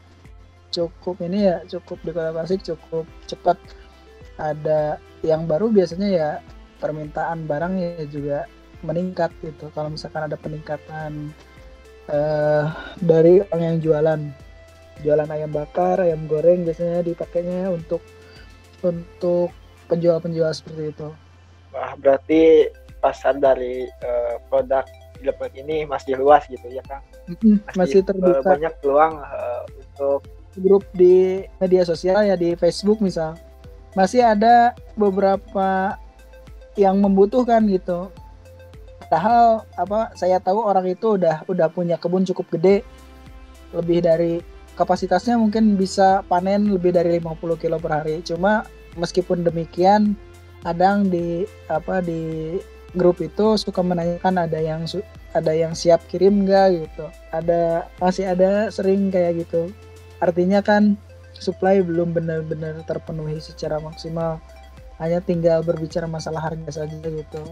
[0.72, 3.60] cukup ini ya cukup di Kota Tasik cukup cepat
[4.40, 6.30] ada yang baru biasanya ya
[6.80, 8.38] permintaan barang ya juga
[8.82, 11.30] meningkat gitu kalau misalkan ada peningkatan
[12.10, 12.66] uh,
[12.98, 14.20] dari orang yang jualan
[15.02, 18.02] jualan ayam bakar ayam goreng biasanya dipakainya untuk
[18.82, 19.54] untuk
[19.86, 21.08] penjual-penjual seperti itu.
[21.72, 22.68] Wah, berarti
[23.02, 24.86] pasar dari uh, produk
[25.18, 27.02] Gilbert ini masih luas gitu ya Kang?
[27.26, 28.54] Masih, masih terbuka.
[28.54, 30.20] Banyak peluang uh, untuk
[30.58, 33.38] grup di media sosial ya di Facebook misal.
[33.98, 35.98] Masih ada beberapa
[36.78, 38.08] yang membutuhkan gitu.
[39.06, 42.80] Padahal apa saya tahu orang itu udah udah punya kebun cukup gede
[43.76, 44.40] lebih dari
[44.72, 48.24] kapasitasnya mungkin bisa panen lebih dari 50 kilo per hari.
[48.24, 48.64] Cuma
[48.96, 50.16] meskipun demikian
[50.64, 52.56] kadang di apa di
[52.92, 54.84] grup itu suka menanyakan ada yang
[55.32, 57.06] ada yang siap kirim nggak gitu.
[57.32, 59.72] Ada masih ada sering kayak gitu.
[60.20, 60.96] Artinya kan
[61.36, 64.38] supply belum benar-benar terpenuhi secara maksimal.
[65.00, 67.42] Hanya tinggal berbicara masalah harga saja gitu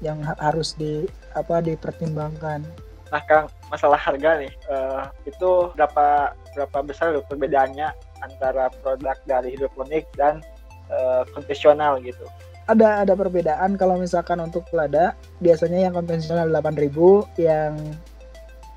[0.00, 1.04] yang harus di
[1.36, 2.64] apa dipertimbangkan.
[3.10, 7.90] Nah kang masalah harga nih uh, itu berapa berapa besar perbedaannya
[8.22, 10.40] antara produk dari hidroponik dan
[10.88, 12.22] uh, konvensional gitu
[12.70, 13.74] ada ada perbedaan.
[13.74, 17.74] Kalau misalkan untuk lada biasanya yang konvensional 8000 yang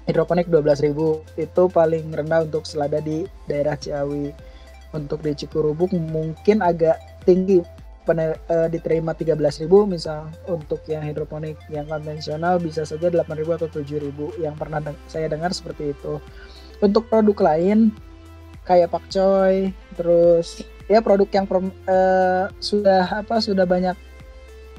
[0.09, 4.33] hidroponik 12000 itu paling rendah untuk selada di daerah Ciawi.
[4.93, 7.65] Untuk di Cikurubuk mungkin agak tinggi
[8.05, 14.43] pene, uh, diterima 13.000 misal untuk yang hidroponik yang konvensional bisa saja 8.000 atau 7.000
[14.43, 16.19] yang pernah de saya dengar seperti itu.
[16.83, 17.95] Untuk produk lain
[18.67, 20.63] kayak pakcoy terus
[20.93, 23.97] ya produk yang uh, sudah apa sudah banyak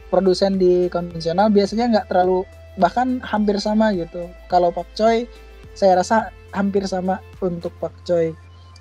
[0.08, 2.46] produsen di konvensional biasanya nggak terlalu
[2.78, 5.26] bahkan hampir sama gitu kalau pakcoy
[5.74, 8.30] saya rasa hampir sama untuk pakcoy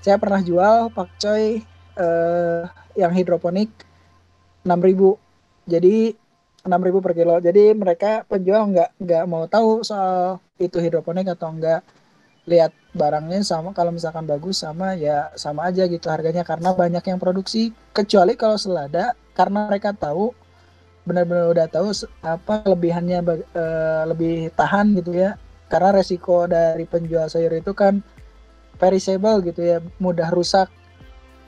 [0.06, 1.66] saya pernah jual pakcoy
[1.98, 3.74] uh, yang hidroponik
[4.62, 5.18] 6000
[5.66, 6.14] jadi
[6.64, 7.36] 6000 per kilo.
[7.44, 11.84] Jadi mereka penjual nggak nggak mau tahu soal itu hidroponik atau enggak.
[12.44, 17.18] Lihat barangnya sama kalau misalkan bagus sama ya sama aja gitu harganya karena banyak yang
[17.18, 20.30] produksi kecuali kalau selada karena mereka tahu
[21.04, 21.90] benar-benar udah tahu
[22.22, 23.20] apa kelebihannya
[23.56, 25.40] uh, lebih tahan gitu ya.
[25.72, 28.04] Karena resiko dari penjual sayur itu kan
[28.78, 30.68] perishable gitu ya mudah rusak.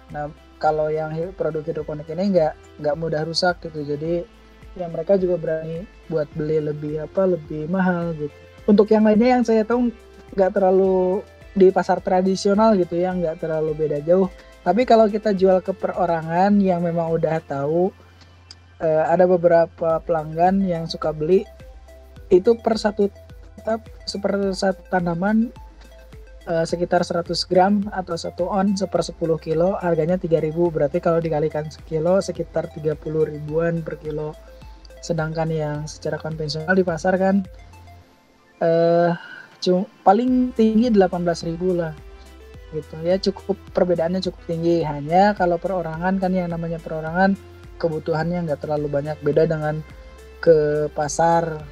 [0.09, 3.83] Nah kalau yang produk hidroponik ini nggak nggak mudah rusak gitu.
[3.83, 4.25] Jadi
[4.75, 8.33] ya mereka juga berani buat beli lebih apa lebih mahal gitu.
[8.65, 9.93] Untuk yang lainnya yang saya tahu
[10.35, 11.23] nggak terlalu
[11.55, 14.27] di pasar tradisional gitu ya nggak terlalu beda jauh.
[14.61, 17.93] Tapi kalau kita jual ke perorangan yang memang udah tahu
[18.81, 21.47] uh, ada beberapa pelanggan yang suka beli
[22.33, 23.07] itu per satu
[23.55, 25.53] tetap seper satu tanaman
[26.49, 31.69] uh, sekitar 100 gram atau satu on seper 10 kilo harganya 3000 berarti kalau dikalikan
[31.69, 34.33] sekilo sekitar 30 ribuan per kilo.
[35.05, 37.45] Sedangkan yang secara konvensional di pasar kan
[38.65, 39.13] uh,
[40.05, 41.93] paling tinggi 18.000 lah
[42.75, 42.95] gitu.
[43.01, 44.83] Ya cukup perbedaannya cukup tinggi.
[44.83, 47.37] Hanya kalau perorangan kan yang namanya perorangan
[47.79, 49.17] kebutuhannya nggak terlalu banyak.
[49.23, 49.79] Beda dengan
[50.43, 51.63] ke pasar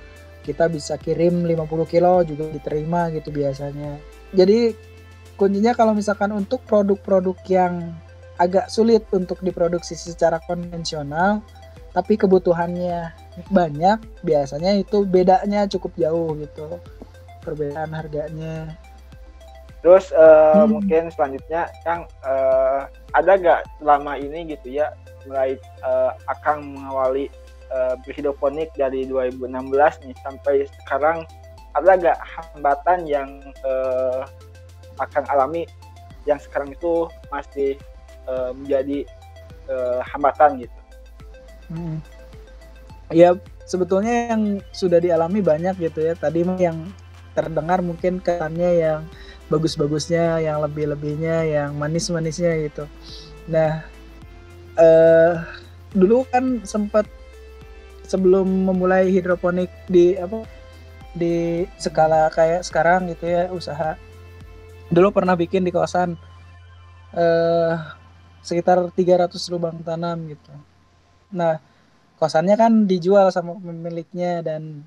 [0.43, 3.99] kita bisa kirim 50 kilo juga diterima gitu biasanya.
[4.35, 4.75] Jadi
[5.39, 7.95] kuncinya kalau misalkan untuk produk-produk yang
[8.37, 11.45] agak sulit untuk diproduksi secara konvensional
[11.93, 13.13] tapi kebutuhannya
[13.53, 16.81] banyak biasanya itu bedanya cukup jauh gitu
[17.43, 18.73] perbedaan harganya
[19.83, 20.79] terus uh, hmm.
[20.79, 24.95] mungkin selanjutnya yang uh, ada gak selama ini gitu ya
[25.27, 27.27] mulai uh, akan mengawali
[27.67, 29.51] uh, berhidroponik dari 2016
[30.07, 31.27] nih sampai sekarang
[31.75, 33.29] ada gak hambatan yang
[33.67, 34.23] uh,
[35.03, 35.67] akan alami
[36.23, 37.75] yang sekarang itu masih
[38.31, 39.03] uh, menjadi
[39.67, 40.83] uh, hambatan gitu
[41.71, 41.97] Hmm.
[43.13, 46.13] Ya sebetulnya yang sudah dialami banyak gitu ya.
[46.17, 46.89] Tadi yang
[47.33, 49.01] terdengar mungkin kesannya yang
[49.51, 52.85] bagus-bagusnya, yang lebih-lebihnya, yang manis-manisnya gitu.
[53.51, 53.83] Nah,
[54.79, 55.33] eh,
[55.93, 57.05] dulu kan sempat
[58.07, 60.45] sebelum memulai hidroponik di apa
[61.13, 63.93] di skala kayak sekarang gitu ya usaha
[64.89, 66.17] dulu pernah bikin di kawasan
[67.13, 67.73] eh,
[68.41, 70.51] sekitar 300 lubang tanam gitu
[71.33, 71.57] Nah,
[72.21, 74.85] kosannya kan dijual sama pemiliknya dan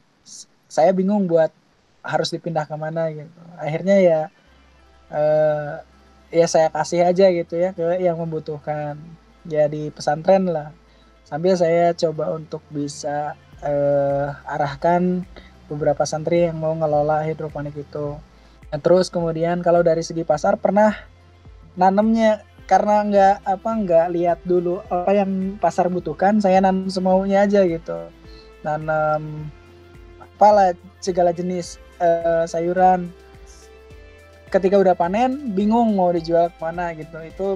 [0.70, 1.50] saya bingung buat
[2.06, 3.42] harus dipindah ke mana gitu.
[3.58, 4.20] Akhirnya ya
[5.10, 5.82] uh,
[6.30, 8.96] ya saya kasih aja gitu ya ke yang membutuhkan.
[9.46, 10.74] Ya pesantren lah.
[11.26, 15.26] Sambil saya coba untuk bisa uh, arahkan
[15.66, 18.18] beberapa santri yang mau ngelola hidroponik itu.
[18.70, 20.94] Nah, terus kemudian kalau dari segi pasar pernah
[21.78, 27.62] nanemnya karena nggak apa nggak lihat dulu apa yang pasar butuhkan saya nanam semaunya aja
[27.62, 28.10] gitu
[28.66, 29.46] nanam
[30.18, 33.10] apalah segala jenis uh, sayuran.
[34.48, 37.18] Ketika udah panen bingung mau dijual ke mana gitu.
[37.20, 37.48] Itu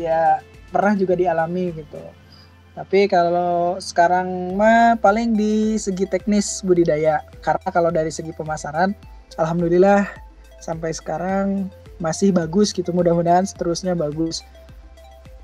[0.00, 0.40] ya
[0.72, 2.00] pernah juga dialami gitu.
[2.74, 7.20] Tapi kalau sekarang mah paling di segi teknis budidaya.
[7.44, 8.96] Karena kalau dari segi pemasaran
[9.36, 10.08] alhamdulillah
[10.64, 11.68] sampai sekarang
[12.00, 12.90] masih bagus gitu.
[12.96, 14.40] Mudah-mudahan seterusnya bagus.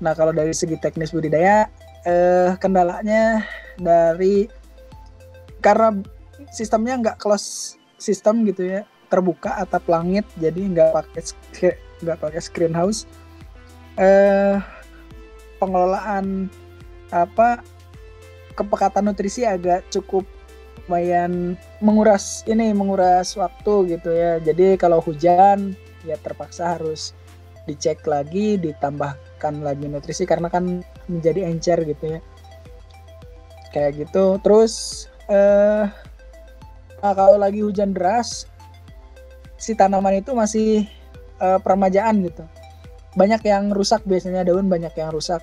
[0.01, 1.69] Nah kalau dari segi teknis budidaya
[2.05, 3.45] eh, kendalanya
[3.77, 4.49] dari
[5.61, 5.93] karena
[6.53, 7.76] sistemnya nggak close
[8.07, 11.21] sistem gitu ya terbuka atap langit jadi nggak pakai
[12.03, 13.07] nggak pakai screen house.
[13.97, 14.55] Eh,
[15.57, 16.51] pengelolaan
[17.09, 17.65] apa
[18.53, 20.27] kepekatan nutrisi agak cukup
[20.87, 24.39] lumayan menguras ini menguras waktu gitu ya.
[24.39, 25.75] Jadi kalau hujan
[26.07, 27.11] ya terpaksa harus
[27.67, 30.79] dicek lagi ditambahkan lagi nutrisi karena kan
[31.11, 32.19] menjadi encer gitu ya.
[33.75, 34.39] Kayak gitu.
[34.39, 35.91] Terus eh
[36.97, 38.49] nah kalau lagi hujan deras
[39.57, 40.85] si tanaman itu masih
[41.41, 42.45] eh, permajaan gitu.
[43.17, 45.41] Banyak yang rusak biasanya daun banyak yang rusak.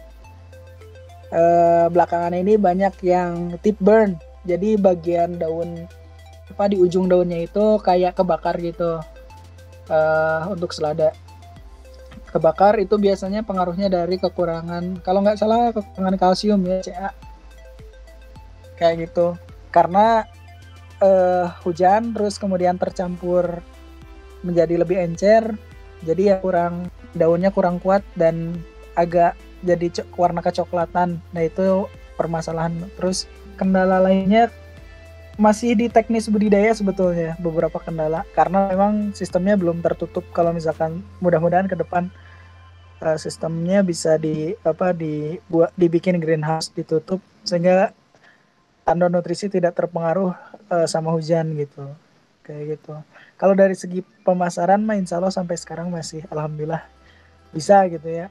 [1.34, 4.14] Eh, belakangan ini banyak yang tip burn.
[4.46, 5.88] Jadi bagian daun
[6.54, 9.02] apa di ujung daunnya itu kayak kebakar gitu.
[9.84, 11.12] Uh, untuk selada.
[12.32, 17.12] Kebakar itu biasanya pengaruhnya dari kekurangan kalau nggak salah kekurangan kalsium ya Ca
[18.80, 19.36] kayak gitu.
[19.68, 20.24] Karena
[21.04, 23.60] uh, hujan terus kemudian tercampur
[24.40, 25.52] menjadi lebih encer
[26.04, 28.56] jadi ya kurang daunnya kurang kuat dan
[28.96, 31.18] agak jadi warna kecoklatan.
[31.32, 31.88] Nah itu
[32.20, 32.76] permasalahan.
[33.00, 33.26] Terus
[33.56, 34.52] kendala lainnya
[35.34, 38.22] masih di teknis budidaya sebetulnya beberapa kendala.
[38.36, 42.12] Karena memang sistemnya belum tertutup kalau misalkan mudah-mudahan ke depan
[43.00, 47.96] uh, sistemnya bisa di apa di buat dibikin greenhouse ditutup sehingga
[48.84, 50.36] tanda nutrisi tidak terpengaruh
[50.74, 51.86] uh, sama hujan gitu.
[52.42, 52.94] Kayak gitu.
[53.38, 56.82] Kalau dari segi pemasaran mah insya Allah sampai sekarang masih alhamdulillah
[57.54, 58.26] bisa gitu ya.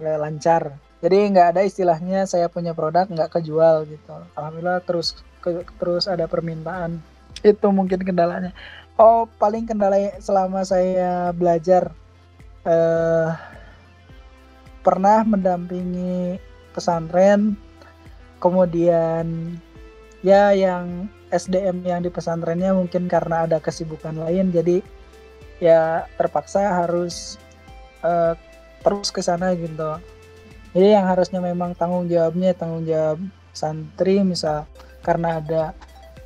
[0.00, 0.74] Lancar.
[1.04, 4.16] Jadi nggak ada istilahnya saya punya produk nggak kejual gitu.
[4.34, 6.98] Alhamdulillah terus ke, terus ada permintaan.
[7.44, 8.50] Itu mungkin kendalanya.
[8.98, 11.94] Oh paling kendala selama saya belajar
[12.66, 13.30] eh,
[14.82, 16.42] pernah mendampingi
[16.74, 17.54] pesantren
[18.42, 19.54] kemudian
[20.26, 24.84] ya yang SDM yang di pesantrennya mungkin karena ada kesibukan lain jadi
[25.58, 27.40] ya terpaksa harus
[28.04, 28.36] uh,
[28.84, 29.96] terus ke sana gitu.
[30.76, 33.18] Jadi yang harusnya memang tanggung jawabnya tanggung jawab
[33.56, 34.68] santri misal
[35.00, 35.62] karena ada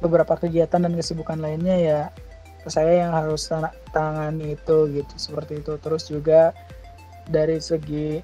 [0.02, 2.00] beberapa kegiatan dan kesibukan lainnya ya
[2.66, 3.46] saya yang harus
[3.94, 5.78] tangani itu gitu seperti itu.
[5.78, 6.50] Terus juga
[7.30, 8.22] dari segi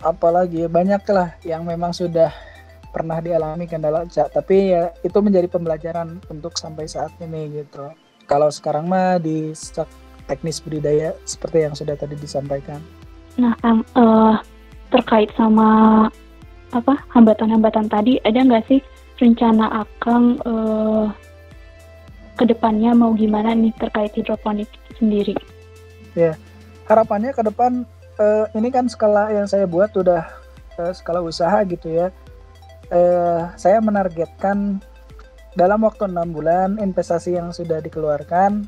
[0.00, 2.32] apalagi banyak lah yang memang sudah
[2.90, 7.90] pernah dialami kendala tapi ya itu menjadi pembelajaran untuk sampai saat ini gitu
[8.26, 9.54] kalau sekarang mah di
[10.26, 12.82] teknis budidaya seperti yang sudah tadi disampaikan
[13.38, 14.36] nah um, uh,
[14.90, 16.10] terkait sama
[16.70, 18.82] apa hambatan-hambatan tadi ada nggak sih
[19.18, 21.10] rencana Akang uh,
[22.40, 25.36] ke depannya mau gimana nih terkait hidroponik sendiri?
[26.16, 26.40] Ya,
[26.88, 27.84] harapannya ke depan
[28.16, 30.24] uh, ini kan skala yang saya buat sudah
[30.80, 32.08] uh, skala usaha gitu ya.
[32.90, 34.82] Uh, saya menargetkan
[35.54, 38.66] dalam waktu enam bulan investasi yang sudah dikeluarkan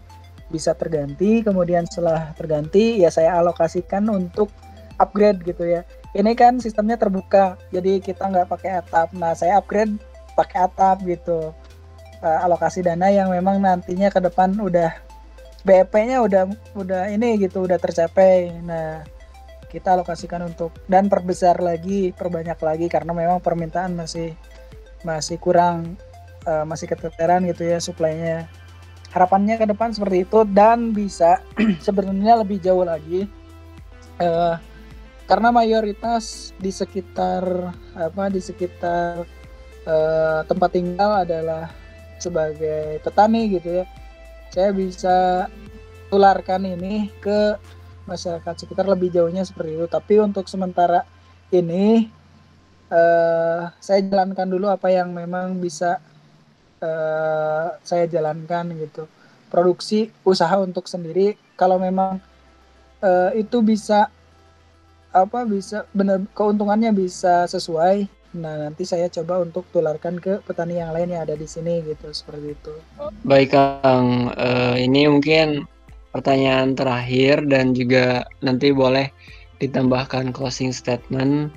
[0.51, 4.55] bisa terganti, kemudian setelah terganti ya saya alokasikan untuk
[5.03, 5.83] upgrade gitu ya.
[6.15, 9.11] Ini kan sistemnya terbuka, jadi kita nggak pakai atap.
[9.17, 9.97] Nah saya upgrade
[10.39, 11.51] pakai atap gitu
[12.23, 14.95] uh, alokasi dana yang memang nantinya ke depan udah
[15.63, 19.07] BEP-nya udah udah ini gitu udah tercapai nah
[19.73, 24.37] kita alokasikan untuk dan perbesar lagi perbanyak lagi karena memang permintaan masih
[25.03, 25.97] masih kurang
[26.45, 28.45] uh, masih keteteran gitu ya suplainya
[29.17, 31.41] harapannya ke depan seperti itu dan bisa
[31.87, 33.25] sebenarnya lebih jauh lagi
[34.21, 34.61] uh,
[35.25, 39.25] karena mayoritas di sekitar apa di sekitar
[39.89, 41.73] uh, tempat tinggal adalah
[42.23, 43.85] sebagai petani gitu ya.
[44.53, 45.49] Saya bisa
[46.13, 47.57] tularkan ini ke
[48.13, 51.09] masyarakat sekitar lebih jauhnya seperti itu tapi untuk sementara
[51.49, 52.13] ini
[52.93, 55.97] uh, saya jalankan dulu apa yang memang bisa
[56.85, 59.09] uh, saya jalankan gitu
[59.49, 62.21] produksi usaha untuk sendiri kalau memang
[63.01, 64.13] uh, itu bisa
[65.13, 70.97] apa bisa benar keuntungannya bisa sesuai Nah, nanti saya coba untuk tularkan ke petani yang
[70.97, 72.73] lain yang ada di sini gitu, seperti itu.
[73.29, 74.33] Baik, Kang.
[74.33, 75.69] Uh, ini mungkin
[76.13, 79.09] pertanyaan terakhir dan juga nanti boleh
[79.59, 81.51] ditambahkan closing statement.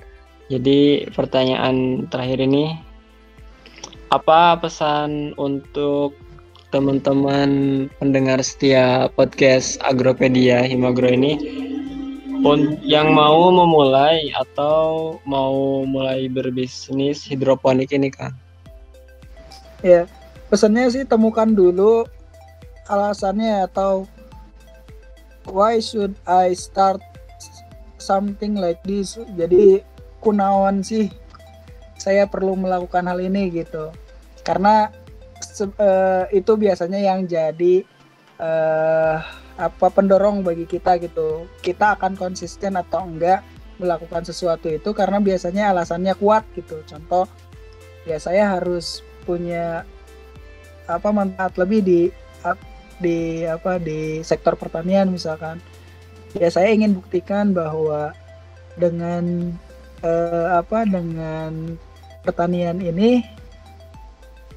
[0.48, 2.74] Jadi, pertanyaan terakhir ini
[4.14, 6.14] apa pesan untuk
[6.70, 7.50] teman-teman
[7.98, 11.38] pendengar setia podcast Agropedia Himagro ini
[12.86, 18.30] yang mau memulai atau mau mulai berbisnis hidroponik ini kan?
[19.82, 20.06] Ya,
[20.46, 22.06] pesannya sih temukan dulu
[22.86, 24.06] alasannya atau
[25.50, 27.02] why should I start
[27.98, 29.18] something like this?
[29.34, 29.82] Jadi
[30.22, 31.10] kunawan sih
[31.96, 33.90] saya perlu melakukan hal ini gitu.
[34.46, 34.90] Karena
[35.78, 37.82] uh, itu biasanya yang jadi
[38.40, 39.18] uh,
[39.56, 43.40] apa pendorong bagi kita gitu kita akan konsisten atau enggak
[43.80, 47.24] melakukan sesuatu itu karena biasanya alasannya kuat gitu contoh
[48.04, 49.88] ya saya harus punya
[50.86, 52.00] apa manfaat lebih di
[53.00, 55.60] di apa di sektor pertanian misalkan.
[56.36, 58.12] Ya saya ingin buktikan bahwa
[58.76, 59.56] dengan
[60.04, 61.76] eh, apa dengan
[62.20, 63.24] pertanian ini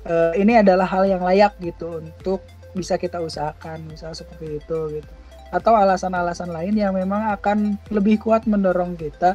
[0.03, 2.43] eh, ini adalah hal yang layak gitu untuk
[2.75, 5.11] bisa kita usahakan misal seperti itu gitu.
[5.49, 9.33] Atau alasan-alasan lain yang memang akan lebih kuat mendorong kita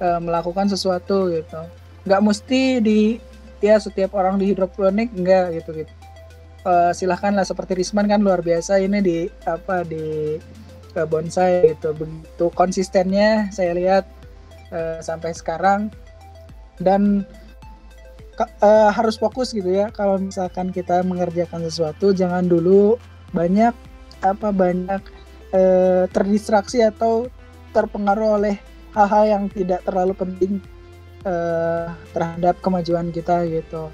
[0.00, 1.60] e, melakukan sesuatu gitu.
[2.08, 3.00] Nggak mesti di
[3.60, 5.92] ya setiap orang di hidroponik enggak gitu gitu
[6.64, 10.36] e, silahkanlah seperti Risman kan luar biasa ini di apa di
[10.96, 14.04] e, bonsai gitu begitu konsistennya saya lihat
[14.72, 15.92] e, sampai sekarang
[16.82, 17.22] dan
[18.38, 22.98] uh, harus fokus gitu ya kalau misalkan kita mengerjakan sesuatu jangan dulu
[23.30, 23.74] banyak
[24.24, 25.02] apa banyak
[25.52, 27.28] uh, terdistraksi atau
[27.74, 28.56] terpengaruh oleh
[28.94, 30.52] hal-hal yang tidak terlalu penting
[31.26, 33.90] uh, terhadap kemajuan kita gitu.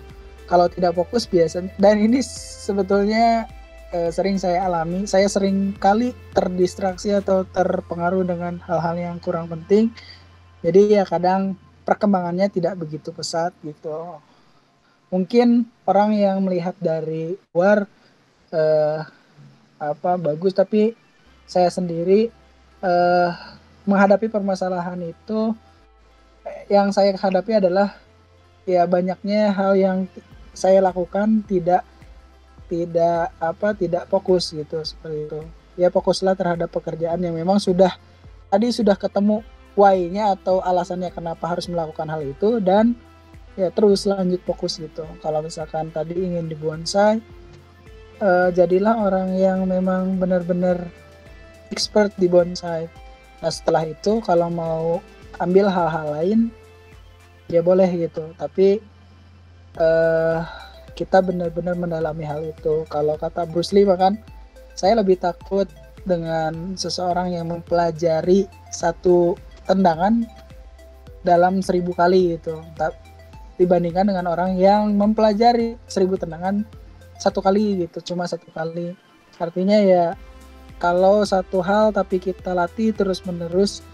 [0.50, 2.18] Kalau tidak fokus biasanya dan ini
[2.66, 3.46] sebetulnya
[3.94, 5.06] uh, sering saya alami.
[5.06, 9.94] Saya sering kali terdistraksi atau terpengaruh dengan hal-hal yang kurang penting.
[10.60, 11.54] Jadi ya kadang
[11.86, 14.18] perkembangannya tidak begitu pesat gitu.
[15.10, 17.86] Mungkin orang yang melihat dari luar
[18.54, 19.00] uh,
[19.80, 20.94] apa bagus tapi
[21.48, 22.30] saya sendiri
[22.84, 23.30] uh,
[23.88, 25.56] menghadapi permasalahan itu
[26.70, 27.96] yang saya hadapi adalah
[28.68, 30.06] ya banyaknya hal yang
[30.54, 31.86] saya lakukan tidak
[32.70, 35.40] tidak apa tidak fokus gitu seperti itu
[35.78, 37.90] ya fokuslah terhadap pekerjaan yang memang sudah
[38.50, 39.42] tadi sudah ketemu
[39.74, 42.94] why-nya atau alasannya kenapa harus melakukan hal itu dan
[43.58, 47.18] ya terus lanjut fokus gitu kalau misalkan tadi ingin di bonsai
[48.20, 50.86] uh, jadilah orang yang memang benar-benar
[51.72, 52.86] expert di bonsai.
[53.40, 55.00] Nah setelah itu kalau mau
[55.40, 56.40] ambil hal-hal lain
[57.48, 58.30] ya boleh gitu.
[58.36, 58.78] Tapi
[59.78, 60.42] uh,
[60.98, 62.84] kita benar-benar mendalami hal itu.
[62.90, 64.18] Kalau kata Bruce Lee kan
[64.74, 65.68] saya lebih takut
[66.04, 69.36] dengan seseorang yang mempelajari satu
[69.68, 70.24] tendangan
[71.24, 72.60] dalam seribu kali gitu.
[73.60, 76.64] Dibandingkan dengan orang yang mempelajari seribu tendangan
[77.20, 78.12] satu kali gitu.
[78.12, 78.96] Cuma satu kali.
[79.40, 80.06] Artinya ya
[80.80, 83.84] kalau satu hal tapi kita latih terus menerus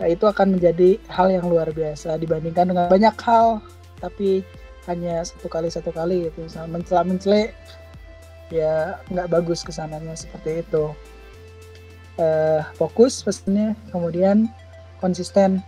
[0.00, 3.60] ya itu akan menjadi hal yang luar biasa dibandingkan dengan banyak hal.
[4.00, 4.44] Tapi
[4.86, 6.46] hanya satu kali satu kali gitu.
[6.46, 7.42] Misalnya mencela mencela
[8.50, 10.94] ya nggak bagus ke sananya seperti itu.
[12.16, 14.48] Uh, fokus pesannya kemudian
[15.04, 15.60] konsisten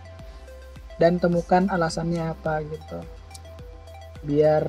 [0.97, 2.99] dan temukan alasannya apa gitu.
[4.25, 4.65] Biar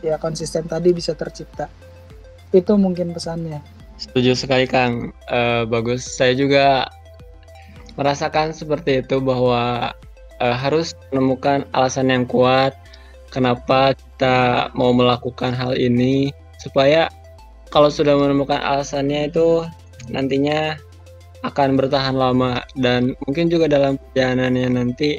[0.00, 1.68] ya konsisten tadi bisa tercipta.
[2.54, 3.60] Itu mungkin pesannya.
[3.98, 5.14] Setuju sekali kang.
[5.28, 6.06] Uh, bagus.
[6.06, 6.88] Saya juga
[7.94, 9.94] merasakan seperti itu bahwa
[10.42, 12.74] uh, harus menemukan alasan yang kuat
[13.34, 16.30] kenapa kita mau melakukan hal ini
[16.62, 17.10] supaya
[17.74, 19.66] kalau sudah menemukan alasannya itu
[20.06, 20.78] nantinya
[21.42, 25.18] akan bertahan lama dan mungkin juga dalam perjalanannya nanti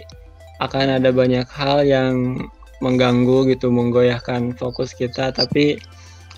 [0.64, 2.48] akan ada banyak hal yang
[2.80, 5.76] mengganggu gitu menggoyahkan fokus kita tapi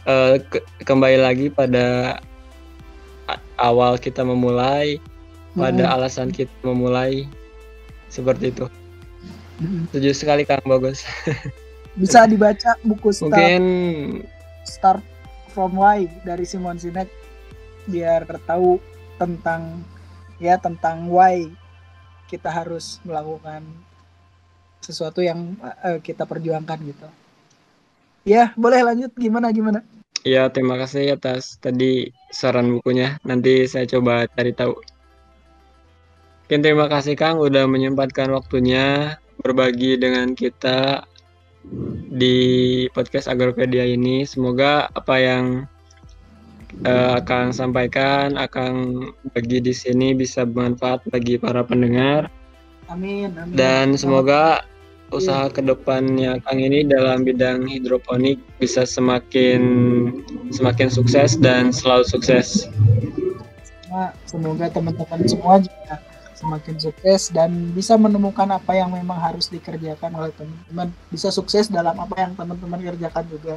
[0.09, 2.17] uh, ke kembali lagi pada
[3.61, 4.97] awal kita memulai
[5.53, 5.93] pada hmm.
[6.01, 7.29] alasan kita memulai
[8.09, 8.65] seperti itu
[9.61, 9.93] hmm.
[9.93, 11.05] setuju sekali kang bagus
[11.97, 13.61] bisa dibaca buku start, mungkin
[14.61, 15.03] start
[15.49, 17.09] from why dari Simon Sinek
[17.89, 18.77] biar tahu
[19.17, 19.81] tentang
[20.37, 21.49] ya tentang why
[22.29, 23.65] kita harus melakukan
[24.83, 27.07] sesuatu yang uh, kita perjuangkan gitu.
[28.27, 29.81] Ya, boleh lanjut gimana gimana?
[30.27, 33.15] Ya, terima kasih atas tadi saran bukunya.
[33.23, 34.75] Nanti saya coba cari tahu.
[36.47, 41.07] Oke, terima kasih Kang udah menyempatkan waktunya berbagi dengan kita
[42.11, 42.37] di
[42.91, 44.23] podcast Agropedia ini.
[44.23, 45.45] Semoga apa yang
[46.83, 49.03] uh, akan sampaikan akan
[49.33, 52.31] bagi di sini bisa bermanfaat bagi para pendengar.
[52.87, 53.55] Amin, amin.
[53.55, 54.63] Dan semoga
[55.11, 59.61] usaha ke depannya Kang ini dalam bidang hidroponik bisa semakin
[60.51, 62.67] semakin sukses dan selalu sukses.
[64.27, 65.95] Semoga teman-teman semua juga
[66.37, 70.93] semakin sukses dan bisa menemukan apa yang memang harus dikerjakan oleh teman-teman.
[71.09, 73.55] Bisa sukses dalam apa yang teman-teman kerjakan juga.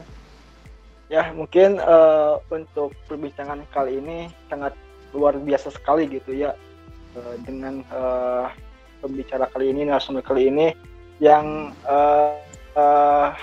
[1.13, 4.73] Ya, mungkin uh, untuk perbincangan kali ini sangat
[5.13, 6.57] luar biasa sekali gitu ya.
[7.13, 8.49] Uh, dengan uh,
[9.05, 10.73] pembicara kali ini, narasumber kali ini
[11.21, 12.39] yang uh,
[12.79, 13.37] uh,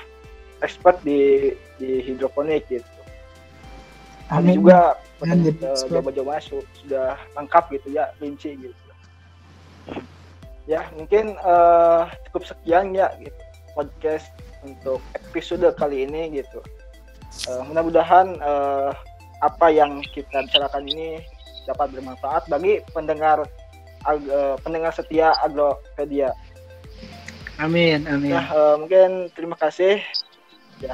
[0.66, 2.88] expert di di hidroponik gitu.
[4.28, 4.60] Amin.
[4.60, 8.87] juga jawaban-jawabannya sudah lengkap gitu ya, rinci gitu.
[10.68, 13.40] Ya mungkin uh, cukup sekian ya gitu,
[13.72, 14.28] podcast
[14.68, 16.60] untuk episode kali ini gitu.
[17.48, 18.92] Uh, mudah-mudahan uh,
[19.46, 21.22] apa yang kita bicarakan ini
[21.70, 23.48] dapat bermanfaat bagi pendengar
[24.08, 26.36] uh, pendengar setia Agropedia.
[27.58, 28.38] Amin, amin.
[28.38, 30.04] Nah, uh, mungkin terima kasih.
[30.78, 30.94] Ya.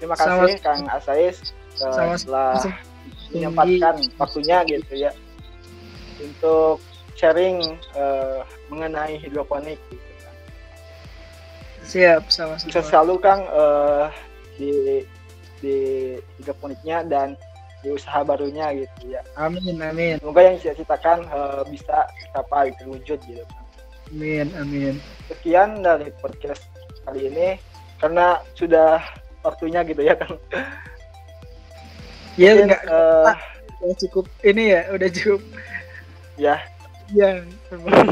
[0.00, 1.36] Terima kasih Sama, Kang Asais
[1.80, 2.56] uh, setelah
[3.32, 5.12] menyempatkan waktunya gitu ya
[6.20, 6.80] untuk
[7.16, 10.34] sharing uh, mengenai hidroponik gitu kan.
[11.86, 12.70] Siap, sama-sama.
[12.70, 14.12] Selalu Kang uh,
[14.60, 15.02] di
[15.64, 15.76] di
[16.38, 17.28] hidroponiknya dan
[17.80, 19.24] di usaha barunya gitu ya.
[19.40, 20.20] Amin, amin.
[20.20, 23.44] Semoga yang saya ceritakan uh, bisa tercapai terwujud gitu.
[24.12, 25.00] Amin, amin.
[25.32, 26.62] Sekian dari podcast
[27.08, 27.48] kali ini
[27.98, 29.00] karena sudah
[29.40, 30.36] waktunya gitu ya kan.
[32.36, 33.32] Iya enggak uh,
[33.96, 35.40] cukup ini ya udah cukup
[36.36, 36.60] ya
[37.14, 37.42] ya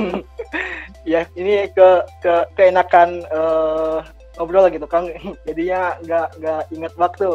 [1.11, 1.89] ya ini ke
[2.23, 4.01] ke keenakan uh,
[4.39, 5.11] ngobrol gitu kan
[5.47, 7.31] jadinya nggak nggak inget waktu.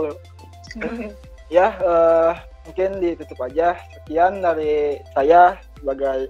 [1.50, 2.38] Ya uh,
[2.70, 3.74] mungkin ditutup aja.
[3.98, 6.30] Sekian dari saya sebagai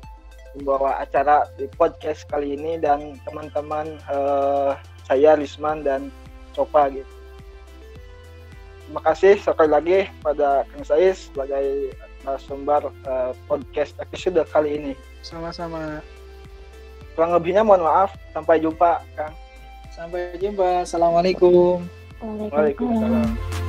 [0.55, 6.07] membawa acara di podcast kali ini dan teman-teman uh, saya Lisman dan
[6.55, 7.13] Copa gitu.
[8.87, 11.91] Terima kasih sekali lagi pada Kang Sais sebagai
[12.39, 14.91] sumber uh, podcast episode kali ini.
[15.23, 16.03] Sama-sama.
[17.15, 18.15] Kurang lebihnya mohon maaf.
[18.31, 19.35] Sampai jumpa, Kang.
[19.91, 20.87] Sampai jumpa.
[20.87, 21.83] Assalamualaikum.
[22.23, 23.68] Waalaikumsalam.